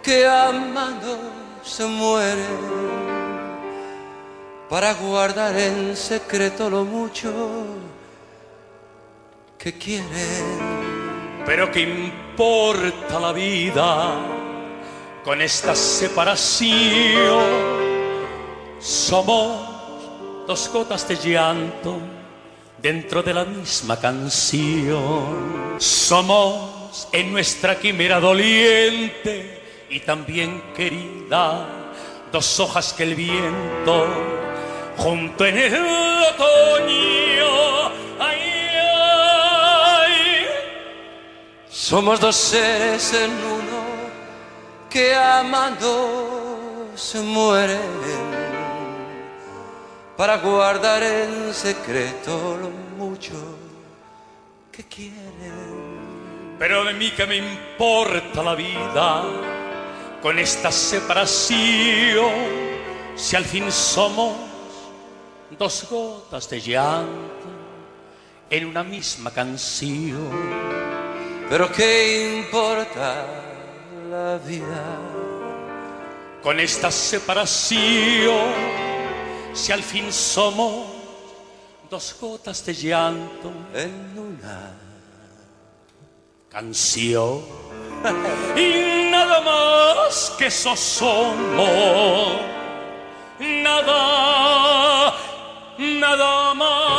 que 0.03 0.27
amando 0.27 1.19
se 1.63 1.85
mueren 1.85 2.95
para 4.71 4.95
guardar 4.95 5.55
en 5.55 5.95
secreto 5.95 6.71
lo 6.71 6.83
mucho 6.83 7.31
que 9.59 9.77
quieren. 9.77 11.43
Pero 11.45 11.71
¿qué 11.71 11.83
importa 11.83 13.21
la 13.21 13.33
vida 13.33 14.15
con 15.23 15.43
esta 15.43 15.75
separación? 15.75 17.45
Somos 18.81 20.47
dos 20.47 20.71
gotas 20.73 21.07
de 21.07 21.17
llanto 21.17 21.99
dentro 22.81 23.23
de 23.23 23.35
la 23.35 23.45
misma 23.45 24.01
canción. 24.01 25.77
Somos 25.79 26.74
en 27.13 27.33
nuestra 27.33 27.79
quimera 27.79 28.21
doliente 28.21 29.87
y 29.91 30.01
también 30.01 30.63
querida, 30.77 31.67
dos 32.33 32.61
hojas 32.61 32.93
que 32.93 33.03
el 33.03 33.15
viento 33.15 34.07
junto 34.97 35.45
en 35.45 35.59
el 35.59 35.75
otoño, 35.75 37.15
Somos 41.71 42.19
dos 42.19 42.35
seres 42.35 43.13
en 43.13 43.31
uno 43.31 43.85
que 44.89 45.15
amando 45.15 46.89
se 46.95 47.21
mueren 47.21 47.79
para 50.17 50.39
guardar 50.39 51.03
en 51.03 51.53
secreto 51.53 52.57
lo 52.57 52.71
mucho 52.97 53.35
que 54.73 54.83
quieren. 54.85 56.04
Pero 56.59 56.85
de 56.85 56.95
mí 56.95 57.11
que 57.11 57.27
me 57.27 57.37
importa 57.37 58.43
la 58.43 58.55
vida 58.55 59.25
con 60.23 60.39
esta 60.39 60.71
separación, 60.71 62.33
si 63.17 63.37
al 63.37 63.45
fin 63.45 63.71
somos 63.71 64.33
dos 65.59 65.87
gotas 65.91 66.49
de 66.49 66.61
llanto 66.61 67.49
en 68.49 68.67
una 68.67 68.85
misma 68.85 69.31
canción. 69.31 70.31
Pero 71.49 71.71
qué 71.71 72.39
importa 72.39 73.27
la 74.09 74.39
vida 74.39 74.99
con 76.43 76.61
esta 76.61 76.91
separación, 76.91 78.53
si 79.53 79.73
al 79.73 79.83
fin 79.83 80.13
somos 80.13 80.87
dos 81.91 82.17
gotas 82.21 82.65
de 82.65 82.75
llanto 82.75 83.53
en 83.75 84.19
una 84.19 84.84
canción. 86.55 87.41
y 88.57 89.11
nada 89.11 89.41
más 89.41 90.33
que 90.39 90.47
eso 90.47 90.77
somos, 90.77 92.41
nada, 93.41 95.15
nada 95.79 96.55
más. 96.55 96.95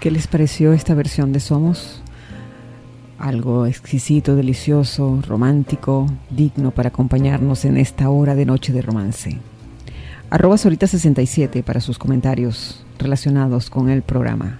¿Qué 0.00 0.10
les 0.10 0.26
pareció 0.26 0.74
esta 0.74 0.92
versión 0.92 1.32
de 1.32 1.40
Somos? 1.40 2.03
Algo 3.24 3.64
exquisito, 3.64 4.36
delicioso, 4.36 5.18
romántico, 5.26 6.06
digno 6.28 6.72
para 6.72 6.90
acompañarnos 6.90 7.64
en 7.64 7.78
esta 7.78 8.10
hora 8.10 8.34
de 8.34 8.44
noche 8.44 8.70
de 8.74 8.82
romance. 8.82 9.38
Arroba 10.28 10.56
Solita67 10.56 11.62
para 11.62 11.80
sus 11.80 11.98
comentarios 11.98 12.84
relacionados 12.98 13.70
con 13.70 13.88
el 13.88 14.02
programa. 14.02 14.58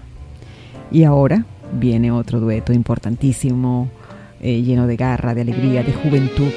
Y 0.89 1.03
ahora 1.03 1.45
viene 1.79 2.11
otro 2.11 2.39
dueto 2.39 2.73
importantísimo, 2.73 3.87
eh, 4.41 4.63
lleno 4.63 4.87
de 4.87 4.95
garra, 4.95 5.35
de 5.35 5.41
alegría, 5.41 5.83
de 5.83 5.93
juventud, 5.93 6.51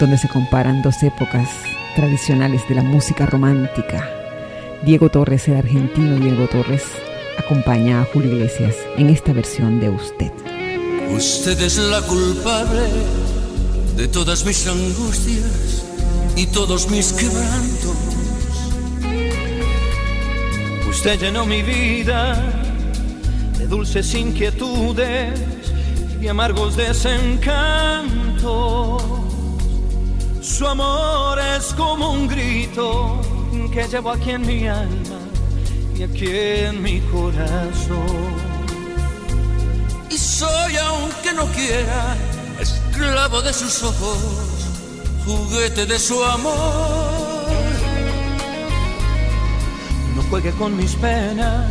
donde 0.00 0.16
se 0.16 0.30
comparan 0.30 0.80
dos 0.80 1.02
épocas 1.02 1.50
tradicionales 1.94 2.66
de 2.70 2.76
la 2.76 2.82
música 2.82 3.26
romántica. 3.26 4.08
Diego 4.86 5.10
Torres, 5.10 5.46
el 5.48 5.56
argentino 5.56 6.16
Diego 6.16 6.46
Torres, 6.46 6.86
acompaña 7.38 8.00
a 8.00 8.04
Julio 8.06 8.32
Iglesias 8.32 8.76
en 8.96 9.10
esta 9.10 9.34
versión 9.34 9.78
de 9.78 9.90
Usted. 9.90 10.32
Usted 11.10 11.60
es 11.60 11.78
la 11.78 12.02
culpable 12.02 12.88
de 13.96 14.08
todas 14.08 14.44
mis 14.44 14.66
angustias 14.66 15.84
y 16.36 16.46
todos 16.46 16.90
mis 16.90 17.12
quebrantos. 17.12 17.96
Usted 20.88 21.20
llenó 21.20 21.46
mi 21.46 21.62
vida 21.62 22.34
de 23.58 23.66
dulces 23.66 24.14
inquietudes 24.14 25.40
y 26.20 26.28
amargos 26.28 26.76
desencantos. 26.76 29.02
Su 30.40 30.66
amor 30.66 31.38
es 31.56 31.72
como 31.74 32.12
un 32.12 32.28
grito 32.28 33.20
que 33.72 33.86
llevo 33.88 34.10
aquí 34.10 34.30
en 34.30 34.46
mi 34.46 34.66
alma 34.66 35.18
y 35.96 36.02
aquí 36.02 36.28
en 36.28 36.82
mi 36.82 37.00
corazón. 37.00 38.43
Soy, 40.34 40.76
aunque 40.78 41.32
no 41.32 41.46
quiera, 41.52 42.16
esclavo 42.58 43.40
de 43.40 43.52
sus 43.52 43.84
ojos, 43.84 44.18
juguete 45.24 45.86
de 45.86 45.96
su 45.96 46.24
amor. 46.24 47.46
No 50.16 50.22
juegue 50.30 50.50
con 50.52 50.76
mis 50.76 50.96
penas, 50.96 51.70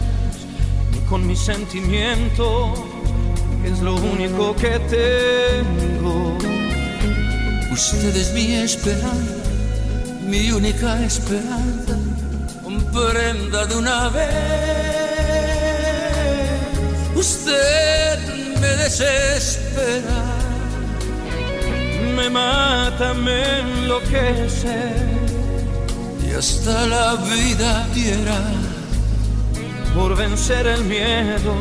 ni 0.93 0.99
con 1.09 1.27
mis 1.27 1.39
sentimientos, 1.39 2.79
es 3.65 3.79
lo 3.79 3.95
único 3.95 4.55
que 4.55 4.79
tengo. 4.97 6.37
Usted 7.69 8.15
es 8.15 8.31
mi 8.31 8.53
esperanza, 8.53 9.49
mi 10.25 10.51
única 10.53 11.03
esperanza 11.03 11.97
prenda 12.93 13.65
de 13.65 13.75
una 13.75 14.09
vez. 14.09 14.29
Usted 17.15 18.02
desespera, 18.83 20.21
me 22.15 22.29
mata, 22.29 23.13
me 23.13 23.59
enloquece 23.59 24.77
y 26.27 26.31
hasta 26.31 26.85
la 26.87 27.15
vida 27.15 27.87
diera 27.93 28.41
por 29.95 30.17
vencer 30.17 30.67
el 30.67 30.83
miedo 30.83 31.53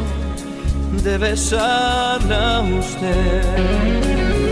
de 1.04 1.18
besarla 1.18 2.56
a 2.56 2.60
usted. 2.60 4.51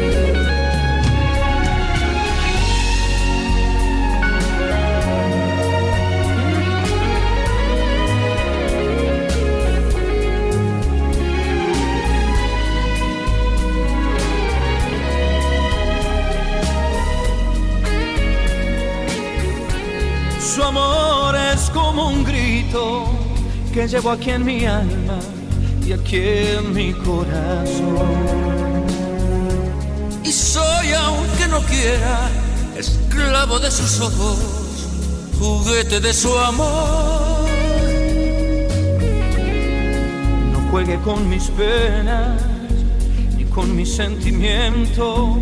Que 23.73 23.87
llevo 23.87 24.11
aquí 24.11 24.31
en 24.31 24.45
mi 24.45 24.67
alma 24.67 25.19
y 25.87 25.93
aquí 25.93 26.19
en 26.19 26.73
mi 26.73 26.93
corazón. 26.93 28.85
Y 30.25 30.33
soy, 30.33 30.93
aunque 30.93 31.49
no 31.49 31.61
quiera, 31.63 32.29
esclavo 32.77 33.59
de 33.59 33.71
sus 33.71 34.01
ojos, 34.01 34.39
juguete 35.39 36.01
de 36.01 36.13
su 36.13 36.37
amor. 36.39 37.49
No 40.53 40.71
juegue 40.71 40.99
con 41.01 41.29
mis 41.29 41.45
penas 41.51 42.41
ni 43.37 43.45
con 43.45 43.75
mis 43.75 43.95
sentimientos, 43.95 45.39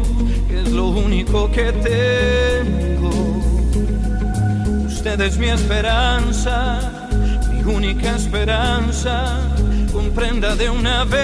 que 0.48 0.60
es 0.62 0.68
lo 0.70 0.88
único 0.88 1.50
que 1.50 1.72
tengo 1.72 2.88
Usted 4.98 5.20
es 5.20 5.38
mi 5.38 5.48
esperanza, 5.48 6.97
única 7.68 8.16
esperanza. 8.16 9.38
Comprenda 9.92 10.56
de 10.56 10.70
una 10.70 11.04
vez. 11.04 11.20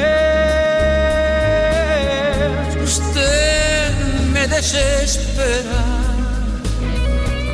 Usted 2.82 3.92
me 4.32 4.47
desespera, 4.47 5.84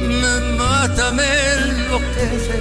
me 0.00 0.40
mata, 0.56 1.12
me 1.12 1.24
enloquece. 1.58 2.58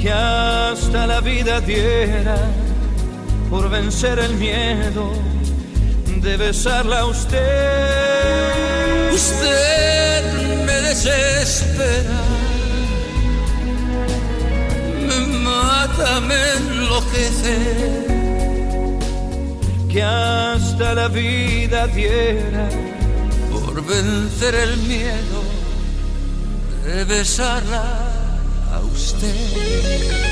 Que 0.00 0.12
hasta 0.12 1.06
la 1.06 1.20
vida 1.20 1.60
diera 1.60 2.36
por 3.50 3.68
vencer 3.70 4.18
el 4.18 4.34
miedo 4.34 5.12
de 6.22 6.36
besarla 6.36 7.00
a 7.00 7.06
usted. 7.06 7.42
Usted 9.12 9.74
desespera, 10.94 12.20
mata, 15.96 16.20
me 16.20 16.52
enloquece, 16.52 17.56
que 19.90 20.02
hasta 20.02 20.94
la 20.94 21.08
vida 21.08 21.86
diera 21.88 22.68
por 23.50 23.84
vencer 23.84 24.54
el 24.54 24.76
miedo 24.78 25.42
de 26.84 27.04
besarla 27.04 27.84
a 28.72 28.80
usted. 28.80 30.23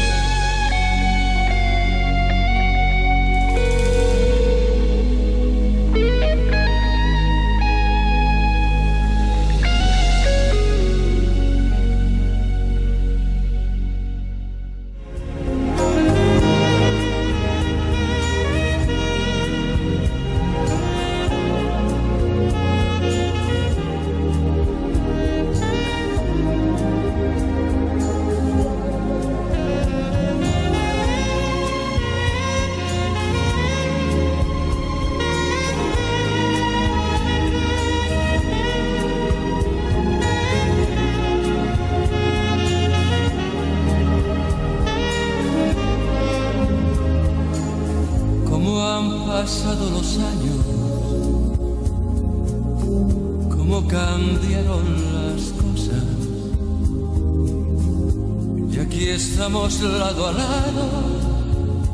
Lado 59.88 60.28
a 60.28 60.32
lado, 60.32 60.88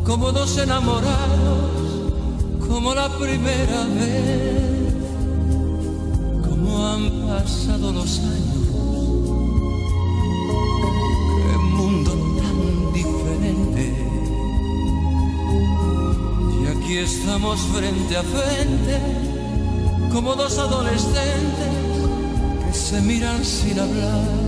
como 0.04 0.32
dos 0.32 0.58
enamorados, 0.58 2.12
como 2.66 2.94
la 2.94 3.08
primera 3.18 3.84
vez, 3.86 4.94
como 6.48 6.86
han 6.86 7.10
pasado 7.26 7.92
los 7.92 8.18
años. 8.20 8.48
Y 16.88 16.96
estamos 16.96 17.60
frente 17.60 18.16
a 18.16 18.22
frente, 18.22 18.98
como 20.10 20.34
dos 20.34 20.56
adolescentes 20.56 21.68
que 22.64 22.72
se 22.72 23.02
miran 23.02 23.44
sin 23.44 23.78
hablar. 23.78 24.47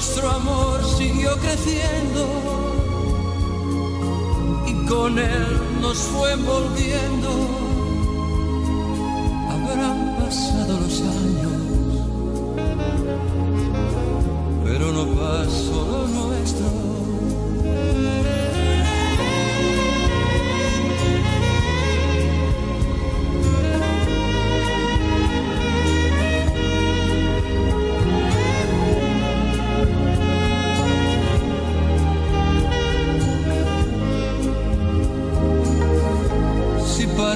nuestro 0.00 0.30
amor 0.30 0.82
siguió 0.96 1.36
creciendo 1.36 2.26
y 4.66 4.86
con 4.86 5.18
él 5.18 5.46
nos 5.82 5.98
fue 5.98 6.32
envolviendo. 6.32 7.28
Habrán 9.50 10.16
pasado 10.18 10.80
los 10.80 11.02
años, 11.02 11.52
pero 14.64 14.90
no 14.90 15.04
pasó 15.20 15.84
lo 15.84 16.08
nuestro. 16.08 16.80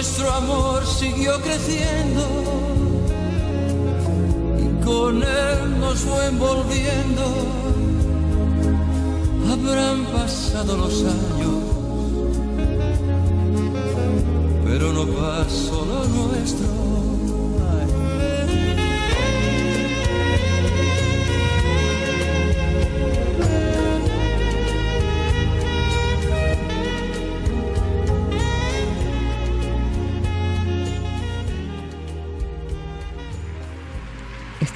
nuestro 0.00 0.32
amor 0.32 0.86
siguió 0.86 1.38
creciendo 1.42 2.22
y 4.58 4.82
con 4.82 5.22
él 5.22 5.78
nos 5.78 5.98
fue 5.98 6.26
envolviendo. 6.26 7.22
Habrán 9.52 10.06
pasado 10.06 10.78
los 10.78 11.04
años, 11.04 11.54
pero 14.64 14.90
no 14.94 15.04
pasó 15.04 15.84
lo 15.84 16.04
nuestro. 16.06 16.89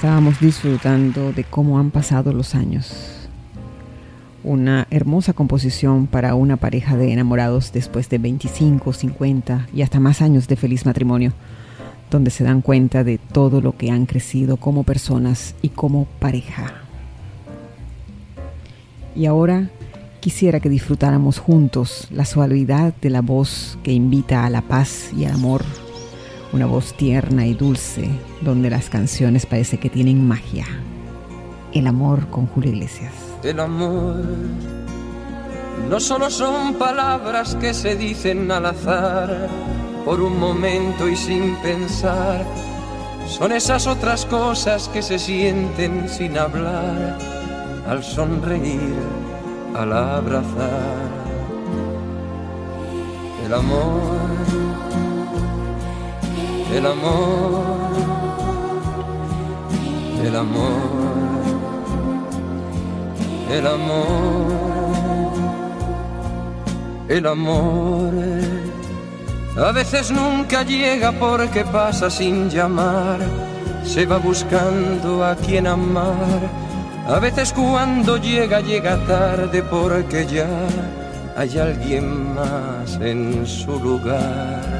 Estábamos 0.05 0.39
disfrutando 0.39 1.33
de 1.33 1.43
cómo 1.43 1.79
han 1.79 1.89
pasado 1.89 2.31
los 2.31 2.53
años. 2.53 3.27
Una 4.43 4.85
hermosa 4.91 5.33
composición 5.33 6.05
para 6.05 6.35
una 6.35 6.57
pareja 6.57 6.95
de 6.95 7.11
enamorados 7.11 7.71
después 7.73 8.07
de 8.09 8.19
25, 8.19 8.93
50 8.93 9.67
y 9.73 9.81
hasta 9.81 9.99
más 9.99 10.21
años 10.21 10.47
de 10.47 10.57
feliz 10.57 10.85
matrimonio, 10.85 11.33
donde 12.11 12.29
se 12.29 12.43
dan 12.43 12.61
cuenta 12.61 13.03
de 13.03 13.17
todo 13.17 13.61
lo 13.61 13.75
que 13.75 13.89
han 13.89 14.05
crecido 14.05 14.57
como 14.57 14.83
personas 14.83 15.55
y 15.63 15.69
como 15.69 16.05
pareja. 16.19 16.71
Y 19.15 19.25
ahora 19.25 19.71
quisiera 20.19 20.59
que 20.59 20.69
disfrutáramos 20.69 21.39
juntos 21.39 22.09
la 22.11 22.25
suavidad 22.25 22.93
de 23.01 23.09
la 23.09 23.21
voz 23.21 23.79
que 23.81 23.91
invita 23.91 24.45
a 24.45 24.51
la 24.51 24.61
paz 24.61 25.09
y 25.17 25.25
al 25.25 25.31
amor 25.31 25.63
una 26.55 26.65
voz 26.67 26.93
tierna 26.93 27.45
y 27.45 27.53
dulce, 27.53 28.09
donde 28.39 28.69
las 28.69 28.89
canciones 28.89 29.45
parece 29.45 29.77
que 29.77 29.89
tienen 29.89 30.25
magia. 30.25 30.65
El 31.73 31.85
amor 31.85 32.29
con 32.29 32.47
Julio 32.47 32.71
Iglesias. 32.71 33.11
El 33.43 33.59
amor 33.59 34.23
no 35.89 35.99
solo 35.99 36.29
son 36.29 36.75
palabras 36.75 37.55
que 37.55 37.73
se 37.73 37.97
dicen 37.97 38.49
al 38.53 38.67
azar, 38.67 39.49
por 40.05 40.21
un 40.21 40.39
momento 40.39 41.09
y 41.09 41.17
sin 41.17 41.55
pensar, 41.57 42.45
son 43.27 43.51
esas 43.51 43.85
otras 43.85 44.25
cosas 44.25 44.87
que 44.87 45.01
se 45.01 45.19
sienten 45.19 46.07
sin 46.07 46.37
hablar, 46.37 47.17
al 47.85 48.01
sonreír, 48.01 48.95
al 49.75 49.91
abrazar. 49.91 51.15
El 53.45 53.53
amor 53.53 54.64
el 56.75 56.85
amor, 56.85 57.63
el 60.25 60.35
amor, 60.35 60.81
el 63.49 63.67
amor, 63.67 64.45
el 67.07 67.25
amor. 67.27 68.13
A 69.57 69.71
veces 69.71 70.11
nunca 70.11 70.63
llega 70.63 71.13
porque 71.13 71.63
pasa 71.63 72.09
sin 72.09 72.49
llamar, 72.49 73.19
se 73.85 74.05
va 74.05 74.17
buscando 74.17 75.23
a 75.23 75.35
quien 75.35 75.67
amar. 75.67 76.41
A 77.07 77.19
veces 77.19 77.53
cuando 77.53 78.17
llega 78.17 78.59
llega 78.59 78.97
tarde 79.05 79.63
porque 79.63 80.25
ya 80.25 80.49
hay 81.37 81.57
alguien 81.57 82.35
más 82.35 82.99
en 82.99 83.47
su 83.47 83.79
lugar. 83.79 84.74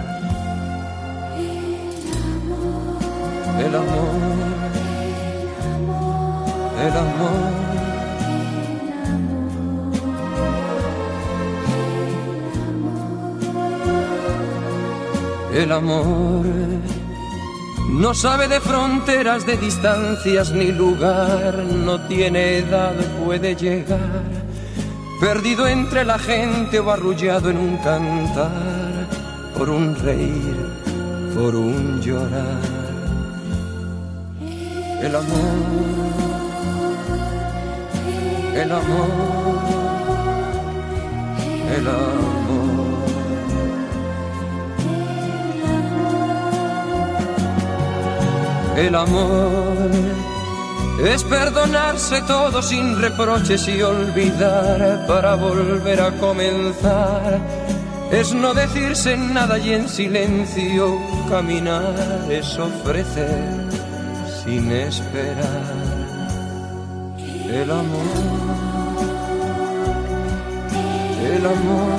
El 3.60 3.76
amor, 3.76 4.16
el 6.86 6.97
amor. 6.97 7.66
El 15.53 15.72
amor 15.72 16.45
no 17.89 18.14
sabe 18.14 18.49
de 18.49 18.60
fronteras, 18.60 19.45
de 19.45 19.56
distancias 19.56 20.51
ni 20.51 20.74
lugar, 20.74 21.56
no 21.56 22.08
tiene 22.08 22.58
edad, 22.58 22.93
puede 23.24 23.56
llegar, 23.56 24.22
perdido 25.22 25.66
entre 25.66 26.03
la 26.03 26.20
gente 26.20 26.80
o 26.82 26.91
arrullado 26.91 27.49
en 27.49 27.58
un 27.58 27.78
cantar, 27.78 29.08
por 29.58 29.70
un 29.70 29.95
reír, 29.95 30.58
por 31.34 31.56
un 31.56 32.01
llorar 32.01 32.74
el 35.06 35.16
amor, 35.16 35.38
el 38.56 38.72
amor, 38.72 39.60
el 41.78 41.88
amor. 41.88 42.36
El 48.78 48.95
amor 48.95 49.91
es 51.06 51.24
perdonarse 51.24 52.22
todo 52.24 52.62
sin 52.62 52.99
reproches 52.99 53.68
y 53.68 53.82
olvidar 53.82 55.06
para 55.08 55.36
volver 55.36 56.01
a 56.01 56.12
comenzar. 56.20 57.39
Es 58.12 58.34
no 58.34 58.53
decirse 58.53 59.16
nada 59.16 59.60
y 59.60 59.74
en 59.74 59.88
silencio 59.88 60.99
caminar, 61.30 61.95
es 62.30 62.58
ofrecer 62.58 63.64
sin 64.45 64.71
esperar. 64.71 65.63
El 67.49 67.71
amor, 67.71 68.15
el 71.33 71.45
amor, 71.45 71.91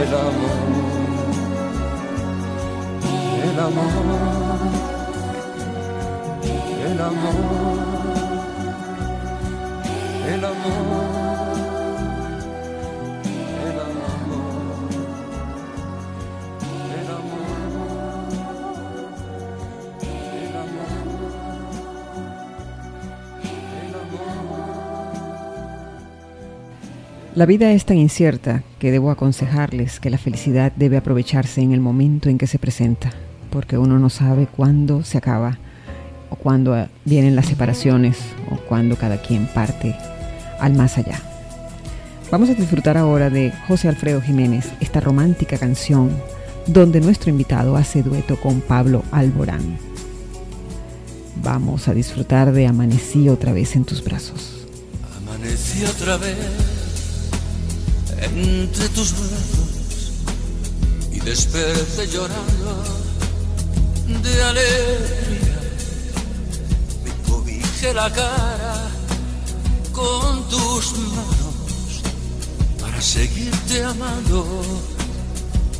el 0.00 0.14
amor, 0.28 0.58
el 3.44 3.58
amor, 3.58 3.92
el 6.86 7.00
amor, 7.00 7.78
el 10.32 10.44
amor. 10.44 11.07
La 27.38 27.46
vida 27.46 27.70
es 27.70 27.84
tan 27.84 27.98
incierta 27.98 28.64
que 28.80 28.90
debo 28.90 29.12
aconsejarles 29.12 30.00
que 30.00 30.10
la 30.10 30.18
felicidad 30.18 30.72
debe 30.74 30.96
aprovecharse 30.96 31.60
en 31.60 31.70
el 31.70 31.78
momento 31.78 32.28
en 32.28 32.36
que 32.36 32.48
se 32.48 32.58
presenta, 32.58 33.12
porque 33.50 33.78
uno 33.78 34.00
no 34.00 34.10
sabe 34.10 34.48
cuándo 34.48 35.04
se 35.04 35.18
acaba, 35.18 35.56
o 36.30 36.34
cuándo 36.34 36.88
vienen 37.04 37.36
las 37.36 37.46
separaciones, 37.46 38.18
o 38.50 38.56
cuándo 38.56 38.96
cada 38.96 39.22
quien 39.22 39.46
parte 39.46 39.94
al 40.58 40.74
más 40.74 40.98
allá. 40.98 41.22
Vamos 42.32 42.50
a 42.50 42.54
disfrutar 42.54 42.96
ahora 42.96 43.30
de 43.30 43.52
José 43.68 43.86
Alfredo 43.86 44.20
Jiménez, 44.20 44.72
esta 44.80 44.98
romántica 44.98 45.58
canción 45.58 46.10
donde 46.66 47.00
nuestro 47.00 47.30
invitado 47.30 47.76
hace 47.76 48.02
dueto 48.02 48.34
con 48.40 48.60
Pablo 48.62 49.04
Alborán. 49.12 49.78
Vamos 51.40 51.86
a 51.86 51.94
disfrutar 51.94 52.50
de 52.50 52.66
Amanecí 52.66 53.28
otra 53.28 53.52
vez 53.52 53.76
en 53.76 53.84
tus 53.84 54.02
brazos. 54.02 54.66
Amanecí 55.22 55.84
otra 55.84 56.16
vez 56.16 56.67
entre 58.22 58.88
tus 58.90 59.12
brazos 59.12 60.12
y 61.12 61.20
desperté 61.20 62.06
llorando 62.08 62.82
de 64.22 64.42
alegría. 64.42 65.60
Me 67.04 67.30
cobijé 67.30 67.94
la 67.94 68.12
cara 68.12 68.90
con 69.92 70.48
tus 70.48 70.98
manos 70.98 72.02
para 72.80 73.00
seguirte 73.00 73.84
amando 73.84 74.46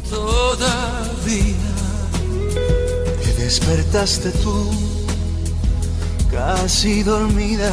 todavía. 0.09 1.57
Y 3.25 3.41
despertaste 3.41 4.31
tú, 4.31 4.71
casi 6.31 7.03
dormida 7.03 7.73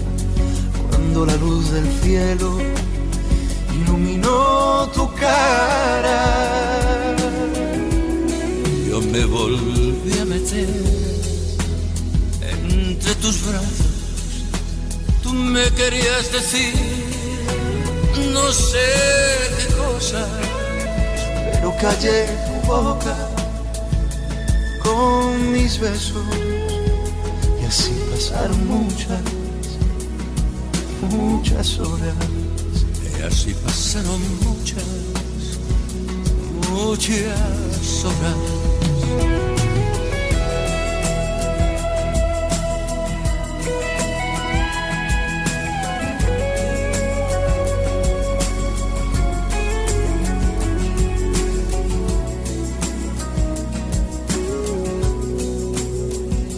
cuando 1.01 1.25
la 1.25 1.35
luz 1.37 1.71
del 1.71 1.87
cielo 2.01 2.57
iluminó 3.73 4.87
tu 4.93 5.11
cara. 5.15 7.15
Yo 8.87 9.01
me 9.01 9.25
volví 9.25 10.19
a 10.19 10.25
meter 10.25 10.69
entre 12.41 13.15
tus 13.15 13.45
brazos. 13.47 13.87
Tú 15.23 15.33
me 15.33 15.69
querías 15.71 16.31
decir, 16.31 16.73
no 18.33 18.51
sé 18.51 18.87
qué 19.57 19.73
cosa, 19.73 20.27
pero 21.51 21.73
callé 21.81 22.27
tu 22.45 22.67
boca 22.67 23.15
con 24.83 25.51
mis 25.51 25.79
besos 25.79 26.25
y 27.61 27.65
así 27.65 27.91
pasaron 28.11 28.67
muchas 28.67 29.40
muchas 31.09 31.79
horas. 31.79 32.15
Y 33.19 33.23
así 33.23 33.53
pasaron 33.53 34.21
muchas, 34.43 34.83
muchas 36.71 38.05
horas. 38.05 38.61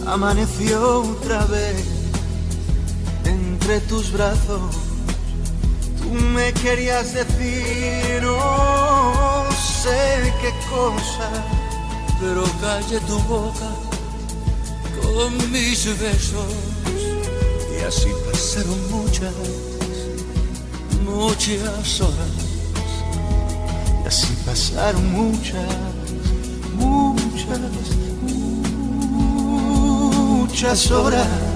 Amaneció 0.06 1.00
otra 1.00 1.44
vez 1.46 1.93
entre 3.64 3.80
tus 3.80 4.12
brazos. 4.12 4.60
Tú 5.98 6.10
me 6.10 6.52
querías 6.52 7.14
decir 7.14 8.22
no 8.22 9.46
sé 9.82 10.34
qué 10.42 10.52
cosa, 10.68 11.30
pero 12.20 12.44
calle 12.60 13.00
tu 13.06 13.18
boca 13.20 13.70
con 15.00 15.50
mis 15.50 15.86
besos. 15.98 16.52
Y 17.74 17.80
así 17.84 18.10
pasaron 18.30 18.90
muchas, 18.90 19.32
muchas 21.02 22.00
horas. 22.02 22.34
Y 24.04 24.06
así 24.06 24.36
pasaron 24.44 25.10
muchas, 25.10 25.74
muchas, 26.76 27.60
muchas 30.50 30.90
horas. 30.90 31.53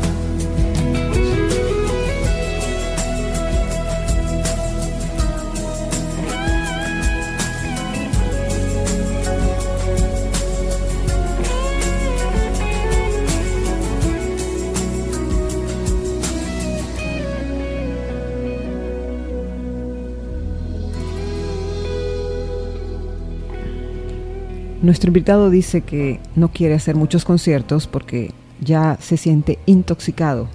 Nuestro 24.89 25.11
invitado 25.11 25.51
dice 25.51 25.82
que 25.82 26.18
no 26.34 26.49
quiere 26.49 26.72
hacer 26.72 26.97
muchos 26.97 27.26
conciertos 27.26 27.86
porque 27.86 28.30
ya 28.59 28.97
se 28.99 29.18
siente 29.18 29.59
intoxicado. 29.66 30.49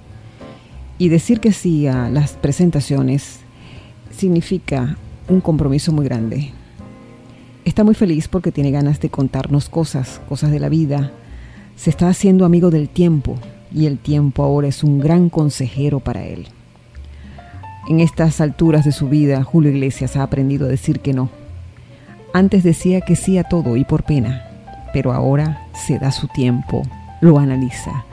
Y 0.98 1.08
decir 1.08 1.38
que 1.38 1.52
sí 1.52 1.86
a 1.86 2.10
las 2.10 2.32
presentaciones 2.32 3.38
significa 4.10 4.98
un 5.28 5.40
compromiso 5.40 5.92
muy 5.92 6.04
grande. 6.04 6.50
Está 7.64 7.84
muy 7.84 7.94
feliz 7.94 8.26
porque 8.26 8.50
tiene 8.50 8.72
ganas 8.72 8.98
de 8.98 9.08
contarnos 9.08 9.68
cosas, 9.68 10.20
cosas 10.28 10.50
de 10.50 10.58
la 10.58 10.68
vida. 10.68 11.12
Se 11.76 11.90
está 11.90 12.08
haciendo 12.08 12.44
amigo 12.44 12.72
del 12.72 12.88
tiempo 12.88 13.36
y 13.72 13.86
el 13.86 13.98
tiempo 13.98 14.42
ahora 14.42 14.66
es 14.66 14.82
un 14.82 14.98
gran 14.98 15.28
consejero 15.28 16.00
para 16.00 16.26
él. 16.26 16.48
En 17.88 18.00
estas 18.00 18.40
alturas 18.40 18.84
de 18.84 18.90
su 18.90 19.08
vida, 19.08 19.44
Julio 19.44 19.70
Iglesias 19.70 20.16
ha 20.16 20.24
aprendido 20.24 20.66
a 20.66 20.70
decir 20.70 20.98
que 20.98 21.12
no 21.12 21.43
antes 22.34 22.62
decía 22.62 23.00
que 23.00 23.16
sí 23.16 23.38
a 23.38 23.44
todo 23.44 23.76
y 23.76 23.84
por 23.84 24.02
pena, 24.02 24.46
pero 24.92 25.14
ahora 25.14 25.66
se 25.72 25.98
da 25.98 26.10
su 26.10 26.28
tiempo, 26.28 26.82
lo 27.22 27.38
analiza 27.38 28.04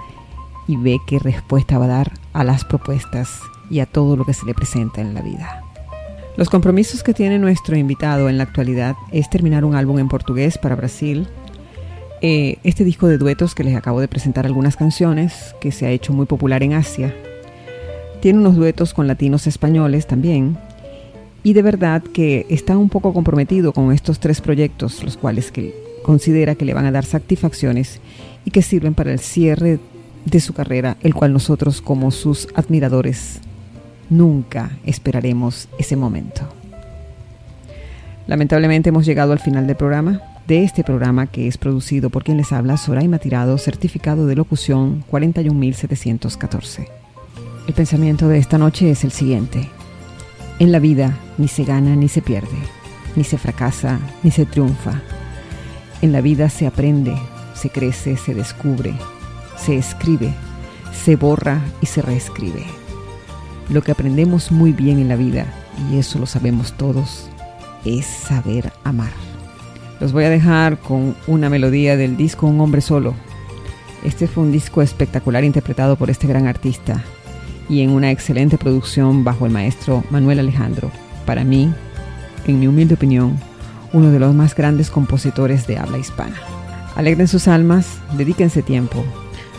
y 0.68 0.78
ve 0.78 1.00
qué 1.06 1.20
respuesta 1.20 1.78
va 1.78 1.86
a 1.86 1.90
dar 1.90 2.12
a 2.32 2.46
las 2.46 2.64
propuestas 2.64 3.42
y 3.70 3.82
a 3.82 3.86
todo 3.86 4.16
lo 4.16 4.24
que 4.24 4.34
se 4.34 4.46
le 4.46 4.54
presenta 4.54 5.02
en 5.02 5.14
la 5.14 5.22
vida. 5.22 5.64
Los 6.38 6.50
compromisos 6.50 7.04
que 7.04 7.14
tiene 7.14 7.40
nuestro 7.40 7.76
invitado 7.76 8.30
en 8.30 8.38
la 8.38 8.44
actualidad 8.44 8.96
es 9.12 9.30
terminar 9.30 9.66
un 9.66 9.76
álbum 9.76 10.00
en 10.00 10.08
portugués 10.08 10.58
para 10.58 10.76
Brasil, 10.76 11.28
Eh, 12.24 12.60
este 12.64 12.84
disco 12.84 13.08
de 13.08 13.18
duetos 13.18 13.56
que 13.56 13.64
les 13.64 13.76
acabo 13.76 14.00
de 14.00 14.08
presentar 14.08 14.46
algunas 14.46 14.76
canciones, 14.76 15.56
que 15.60 15.72
se 15.72 15.88
ha 15.88 15.90
hecho 15.90 16.14
muy 16.14 16.28
popular 16.28 16.62
en 16.62 16.74
Asia, 16.74 17.16
tiene 18.22 18.38
unos 18.38 18.56
duetos 18.56 18.94
con 18.94 19.08
latinos 19.08 19.48
españoles 19.48 20.06
también, 20.06 20.56
y 21.44 21.54
de 21.54 21.62
verdad 21.62 22.04
que 22.04 22.46
está 22.50 22.78
un 22.78 22.90
poco 22.90 23.14
comprometido 23.14 23.74
con 23.74 23.92
estos 23.92 24.20
tres 24.20 24.42
proyectos, 24.42 25.04
los 25.04 25.18
cuales 25.18 25.52
que 25.52 25.74
considera 26.04 26.56
que 26.56 26.66
le 26.66 26.74
van 26.74 26.86
a 26.86 26.92
dar 26.92 27.06
satisfacciones 27.06 28.00
y 28.46 28.52
que 28.52 28.62
sirven 28.62 28.94
para 28.94 29.12
el 29.12 29.20
cierre 29.20 29.80
de 30.26 30.40
su 30.40 30.54
carrera, 30.54 30.98
el 31.02 31.14
cual 31.14 31.34
nosotros 31.34 31.82
como 31.82 32.12
sus 32.12 32.48
admiradores 32.54 33.40
nunca 34.10 34.72
esperaremos 34.86 35.68
ese 35.80 35.96
momento. 35.96 36.42
Lamentablemente 38.28 38.90
hemos 38.90 39.06
llegado 39.06 39.34
al 39.34 39.40
final 39.40 39.66
del 39.68 39.76
programa, 39.76 40.22
de 40.48 40.64
este 40.64 40.84
programa 40.84 41.28
que 41.28 41.48
es 41.48 41.58
producido 41.58 42.10
por 42.10 42.24
quien 42.24 42.38
les 42.38 42.52
habla, 42.52 42.78
Soraima 42.78 43.18
Tirado, 43.18 43.58
certificado 43.58 44.28
de 44.28 44.36
locución 44.36 45.04
41714. 45.10 46.88
El 47.68 47.74
pensamiento 47.74 48.28
de 48.28 48.38
esta 48.38 48.58
noche 48.58 48.92
es 48.92 49.04
el 49.04 49.12
siguiente. 49.12 49.70
En 50.62 50.72
la 50.72 50.78
vida 50.78 51.18
ni 51.40 51.48
se 51.48 51.64
gana 51.64 51.96
ni 51.96 52.08
se 52.08 52.22
pierde, 52.22 52.56
ni 53.16 53.24
se 53.24 53.40
fracasa 53.40 54.00
ni 54.22 54.30
se 54.30 54.46
triunfa. 54.46 55.02
En 56.04 56.12
la 56.12 56.22
vida 56.22 56.50
se 56.50 56.68
aprende, 56.68 57.16
se 57.56 57.72
crece, 57.72 58.16
se 58.16 58.36
descubre, 58.36 58.94
se 59.58 59.76
escribe, 59.76 60.36
se 60.94 61.16
borra 61.16 61.60
y 61.82 61.88
se 61.88 62.04
reescribe. 62.04 62.64
Lo 63.70 63.82
que 63.82 63.92
aprendemos 63.92 64.52
muy 64.52 64.72
bien 64.72 65.00
en 65.00 65.10
la 65.10 65.16
vida, 65.16 65.48
y 65.90 65.98
eso 65.98 66.20
lo 66.20 66.28
sabemos 66.28 66.74
todos, 66.74 67.28
es 67.84 68.06
saber 68.06 68.72
amar. 68.84 69.14
Los 70.00 70.14
voy 70.14 70.26
a 70.26 70.30
dejar 70.30 70.78
con 70.78 71.16
una 71.26 71.50
melodía 71.50 71.98
del 71.98 72.18
disco 72.18 72.46
Un 72.46 72.62
hombre 72.62 72.82
solo. 72.82 73.16
Este 74.04 74.28
fue 74.28 74.44
un 74.44 74.52
disco 74.52 74.84
espectacular 74.84 75.44
interpretado 75.44 75.96
por 75.96 76.12
este 76.12 76.28
gran 76.28 76.46
artista, 76.46 77.04
y 77.72 77.82
en 77.82 77.92
una 77.92 78.12
excelente 78.12 78.58
producción 78.58 79.24
bajo 79.24 79.46
el 79.46 79.54
maestro 79.54 80.04
Manuel 80.10 80.40
Alejandro. 80.40 80.92
Para 81.26 81.46
mí, 81.46 81.74
en 82.46 82.60
mi 82.60 82.68
humilde 82.68 82.96
opinión, 82.96 83.40
uno 83.94 84.12
de 84.12 84.20
los 84.20 84.36
más 84.36 84.54
grandes 84.54 84.90
compositores 84.90 85.68
de 85.68 85.78
habla 85.78 85.98
hispana. 85.98 86.36
Alegren 86.96 87.30
sus 87.30 87.48
almas, 87.48 87.88
dedíquense 88.18 88.62
tiempo, 88.62 89.06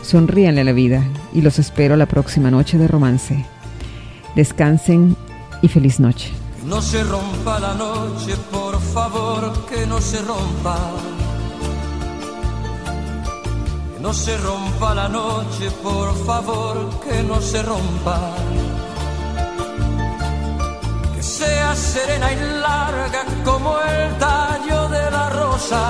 sonríanle 0.02 0.60
a 0.60 0.64
la 0.64 0.72
vida 0.72 1.02
y 1.32 1.40
los 1.40 1.58
espero 1.58 1.96
la 1.96 2.04
próxima 2.04 2.50
noche 2.50 2.76
de 2.76 2.86
romance. 2.86 3.46
Descansen 4.36 5.16
y 5.62 5.68
feliz 5.68 5.98
noche. 5.98 6.30
No 6.66 6.82
se 6.82 7.02
rompa 7.04 7.58
la 7.60 7.72
noche, 7.74 8.34
por 8.50 8.78
favor, 8.78 9.66
que 9.70 9.86
no 9.86 10.02
se 10.02 10.20
rompa 10.20 10.92
no 14.03 14.12
se 14.12 14.36
rompa 14.36 14.94
la 14.94 15.09
noche, 15.09 15.70
por 15.80 16.09
favor, 16.26 17.00
que 17.05 17.22
no 17.22 17.40
se 17.40 17.62
rompa. 17.62 18.18
Que 21.14 21.22
sea 21.22 21.74
serena 21.76 22.32
y 22.32 22.36
larga 22.61 23.22
como 23.44 23.78
el 23.80 24.18
tallo 24.18 24.88
de 24.88 25.11
la 25.11 25.30
rosa. 25.30 25.82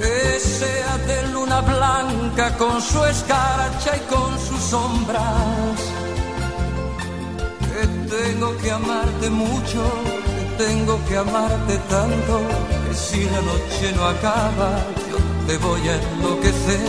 Que 0.00 0.40
sea 0.40 0.96
de 1.06 1.28
luna 1.28 1.60
blanca 1.60 2.56
con 2.56 2.80
su 2.80 3.04
escarcha 3.04 3.90
y 3.96 4.00
con 4.12 4.30
sus 4.38 4.60
sombras. 4.60 5.78
Que 7.68 7.86
tengo 8.16 8.56
que 8.56 8.70
amarte 8.70 9.28
mucho, 9.28 9.80
que 10.24 10.64
tengo 10.64 10.98
que 11.06 11.16
amarte 11.18 11.76
tanto, 11.90 12.40
que 12.82 12.94
si 12.94 13.24
la 13.24 13.40
noche 13.42 13.92
no 13.94 14.04
acaba, 14.06 14.70
te 15.48 15.56
voy 15.56 15.80
a 15.88 15.94
enloquecer. 15.96 16.88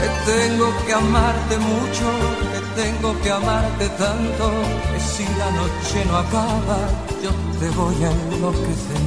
Que 0.00 0.08
tengo 0.32 0.68
que 0.84 0.92
amarte 0.92 1.56
mucho, 1.72 2.06
que 2.52 2.82
tengo 2.82 3.10
que 3.22 3.30
amarte 3.30 3.88
tanto, 3.90 4.44
que 4.90 5.00
si 5.00 5.24
la 5.40 5.50
noche 5.60 6.04
no 6.08 6.16
acaba, 6.16 6.78
yo 7.22 7.30
te 7.60 7.68
voy 7.80 7.98
a 8.08 8.10
enloquecer. 8.10 9.04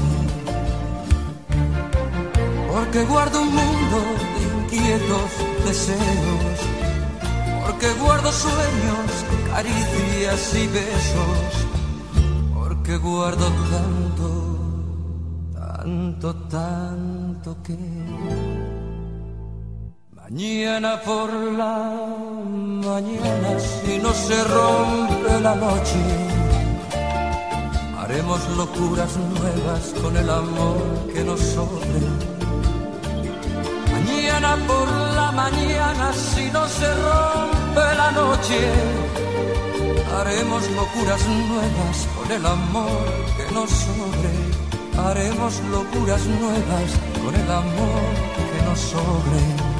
Porque 2.71 3.03
guardo 3.03 3.41
un 3.41 3.53
mundo 3.61 3.97
de 4.35 4.41
inquietos 4.57 5.29
deseos, 5.65 6.57
porque 7.65 7.89
guardo 8.01 8.31
sueños, 8.31 9.07
caricias 9.51 10.55
y 10.55 10.67
besos, 10.67 11.49
porque 12.53 12.95
guardo 12.95 13.47
tanto, 13.73 14.27
tanto, 15.53 16.35
tanto 16.49 17.20
que 17.41 17.75
mañana 20.11 21.01
por 21.01 21.33
la 21.33 21.73
mañana 22.85 23.59
si 23.59 23.97
no 23.97 24.13
se 24.13 24.43
rompe 24.43 25.41
la 25.41 25.55
noche 25.55 26.01
haremos 27.97 28.47
locuras 28.55 29.17
nuevas 29.17 29.93
con 30.01 30.17
el 30.17 30.29
amor 30.29 30.77
que 31.11 31.23
nos 31.23 31.39
sobre. 31.39 32.01
Mañana 33.91 34.57
por 34.67 34.87
la 35.15 35.31
mañana 35.31 36.13
si 36.13 36.45
no 36.51 36.67
se 36.67 36.89
rompe 36.93 37.95
la 37.97 38.11
noche 38.11 38.59
haremos 40.15 40.69
locuras 40.69 41.27
nuevas 41.27 42.07
con 42.15 42.31
el 42.31 42.45
amor 42.45 43.05
que 43.35 43.51
nos 43.51 43.69
sobre 43.71 44.50
haremos 44.97 45.61
locuras 45.71 46.25
nuevas 46.25 46.91
con 47.23 47.35
el 47.35 47.51
amor 47.51 48.13
que 48.51 48.65
nos 48.65 48.79
sobre. 48.79 49.70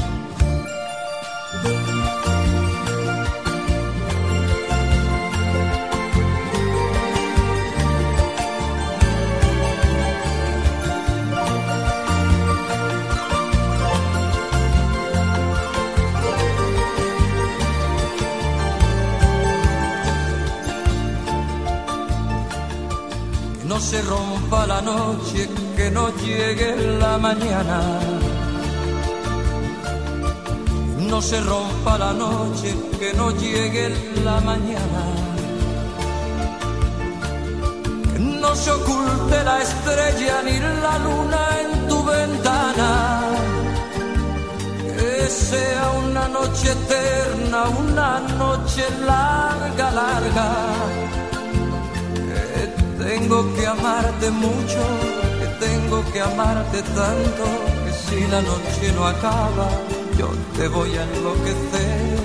Se 23.92 24.02
rompa 24.04 24.66
la 24.66 24.80
noche, 24.82 25.50
que 25.76 25.92
no 25.92 26.08
llegue 26.24 26.70
la 26.98 27.18
mañana. 27.18 27.80
No 31.10 31.22
se 31.22 31.42
rompa 31.42 31.98
la 31.98 32.14
noche, 32.14 32.70
que 32.98 33.14
no 33.14 33.32
llegue 33.32 33.86
la 34.24 34.40
mañana. 34.52 35.02
No 38.44 38.56
se 38.56 38.72
oculte 38.72 39.44
la 39.44 39.62
estrella 39.62 40.36
ni 40.46 40.58
la 40.86 40.96
luna 41.06 41.42
en 41.62 41.88
tu 41.90 41.98
ventana. 42.06 42.90
Que 44.98 45.28
sea 45.28 45.86
una 46.06 46.30
noche 46.30 46.72
eterna, 46.80 47.60
una 47.86 48.20
noche 48.40 48.84
larga, 49.06 49.92
larga 49.92 50.48
tengo 53.12 53.54
que 53.56 53.68
amarte 53.68 54.32
mucho, 54.32 54.82
que 55.40 55.48
tengo 55.66 55.98
que 56.14 56.22
amarte 56.22 56.82
tanto, 56.82 57.44
que 57.84 57.92
si 58.04 58.20
la 58.34 58.42
noche 58.42 58.86
no 58.96 59.06
acaba, 59.06 59.68
yo 60.18 60.28
te 60.58 60.68
voy 60.70 60.92
a 60.96 61.04
enloquecer. 61.04 62.18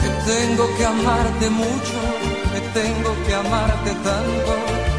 Que 0.00 0.10
tengo 0.32 0.64
que 0.76 0.84
amarte 0.84 1.46
mucho, 1.48 1.98
que 2.52 2.60
tengo 2.80 3.10
que 3.24 3.34
amarte 3.34 3.90
tanto, 4.10 4.52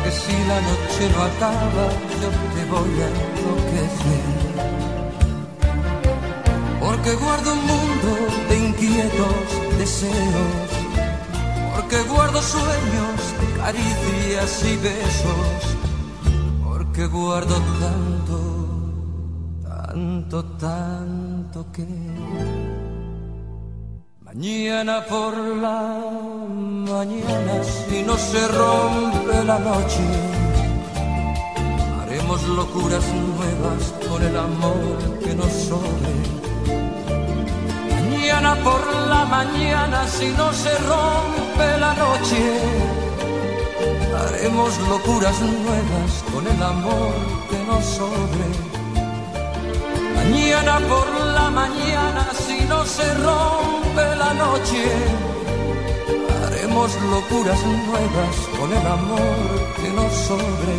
que 0.03 0.11
si 0.21 0.35
la 0.51 0.59
noche 0.69 1.03
no 1.13 1.19
acaba, 1.31 1.85
yo 2.21 2.29
te 2.53 2.61
voy 2.73 2.93
a 3.05 3.07
enloquecer. 3.15 4.27
Porque 6.79 7.11
guardo 7.23 7.53
un 7.53 7.63
mundo 7.73 8.11
de 8.49 8.55
inquietos 8.67 9.47
deseos, 9.77 10.80
porque 11.91 12.09
guardo 12.09 12.41
sueños 12.41 13.19
caricias 13.57 14.63
y 14.63 14.77
besos, 14.77 15.77
porque 16.63 17.05
guardo 17.07 17.55
tanto, 17.81 18.39
tanto, 19.61 20.45
tanto 20.57 21.71
que 21.73 21.85
mañana 24.21 25.03
por 25.05 25.37
la 25.37 25.99
mañana, 26.87 27.61
si 27.61 28.03
no 28.03 28.15
se 28.15 28.47
rompe 28.47 29.43
la 29.43 29.59
noche, 29.59 30.05
haremos 32.01 32.41
locuras 32.43 33.03
nuevas 33.13 33.93
con 34.07 34.23
el 34.23 34.37
amor 34.37 35.19
que 35.21 35.35
nos 35.35 35.51
sobre. 35.51 36.50
Mañana 38.31 38.63
por 38.63 38.81
la 39.09 39.25
mañana, 39.25 40.07
si 40.07 40.29
no 40.29 40.53
se 40.53 40.73
rompe 40.77 41.77
la 41.77 41.93
noche, 41.95 42.39
Haremos 44.21 44.79
locuras 44.87 45.37
nuevas 45.41 46.11
con 46.31 46.47
el 46.47 46.63
amor 46.63 47.13
que 47.49 47.59
nos 47.65 47.83
sobre. 47.83 48.47
Mañana 50.15 50.79
por 50.87 51.07
la 51.35 51.49
mañana, 51.49 52.25
si 52.47 52.63
no 52.69 52.85
se 52.85 53.13
rompe 53.15 54.15
la 54.23 54.33
noche, 54.33 54.81
haremos 56.45 56.89
locuras 57.11 57.61
nuevas 57.65 58.35
con 58.57 58.71
el 58.71 58.87
amor 58.87 59.45
que 59.75 59.89
nos 59.89 60.13
sobre. 60.29 60.75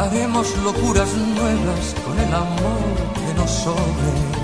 Haremos 0.00 0.54
locuras 0.58 1.14
nuevas 1.14 1.94
con 2.04 2.18
el 2.18 2.34
amor 2.34 2.92
que 3.14 3.34
nos 3.40 3.50
sobre. 3.50 4.43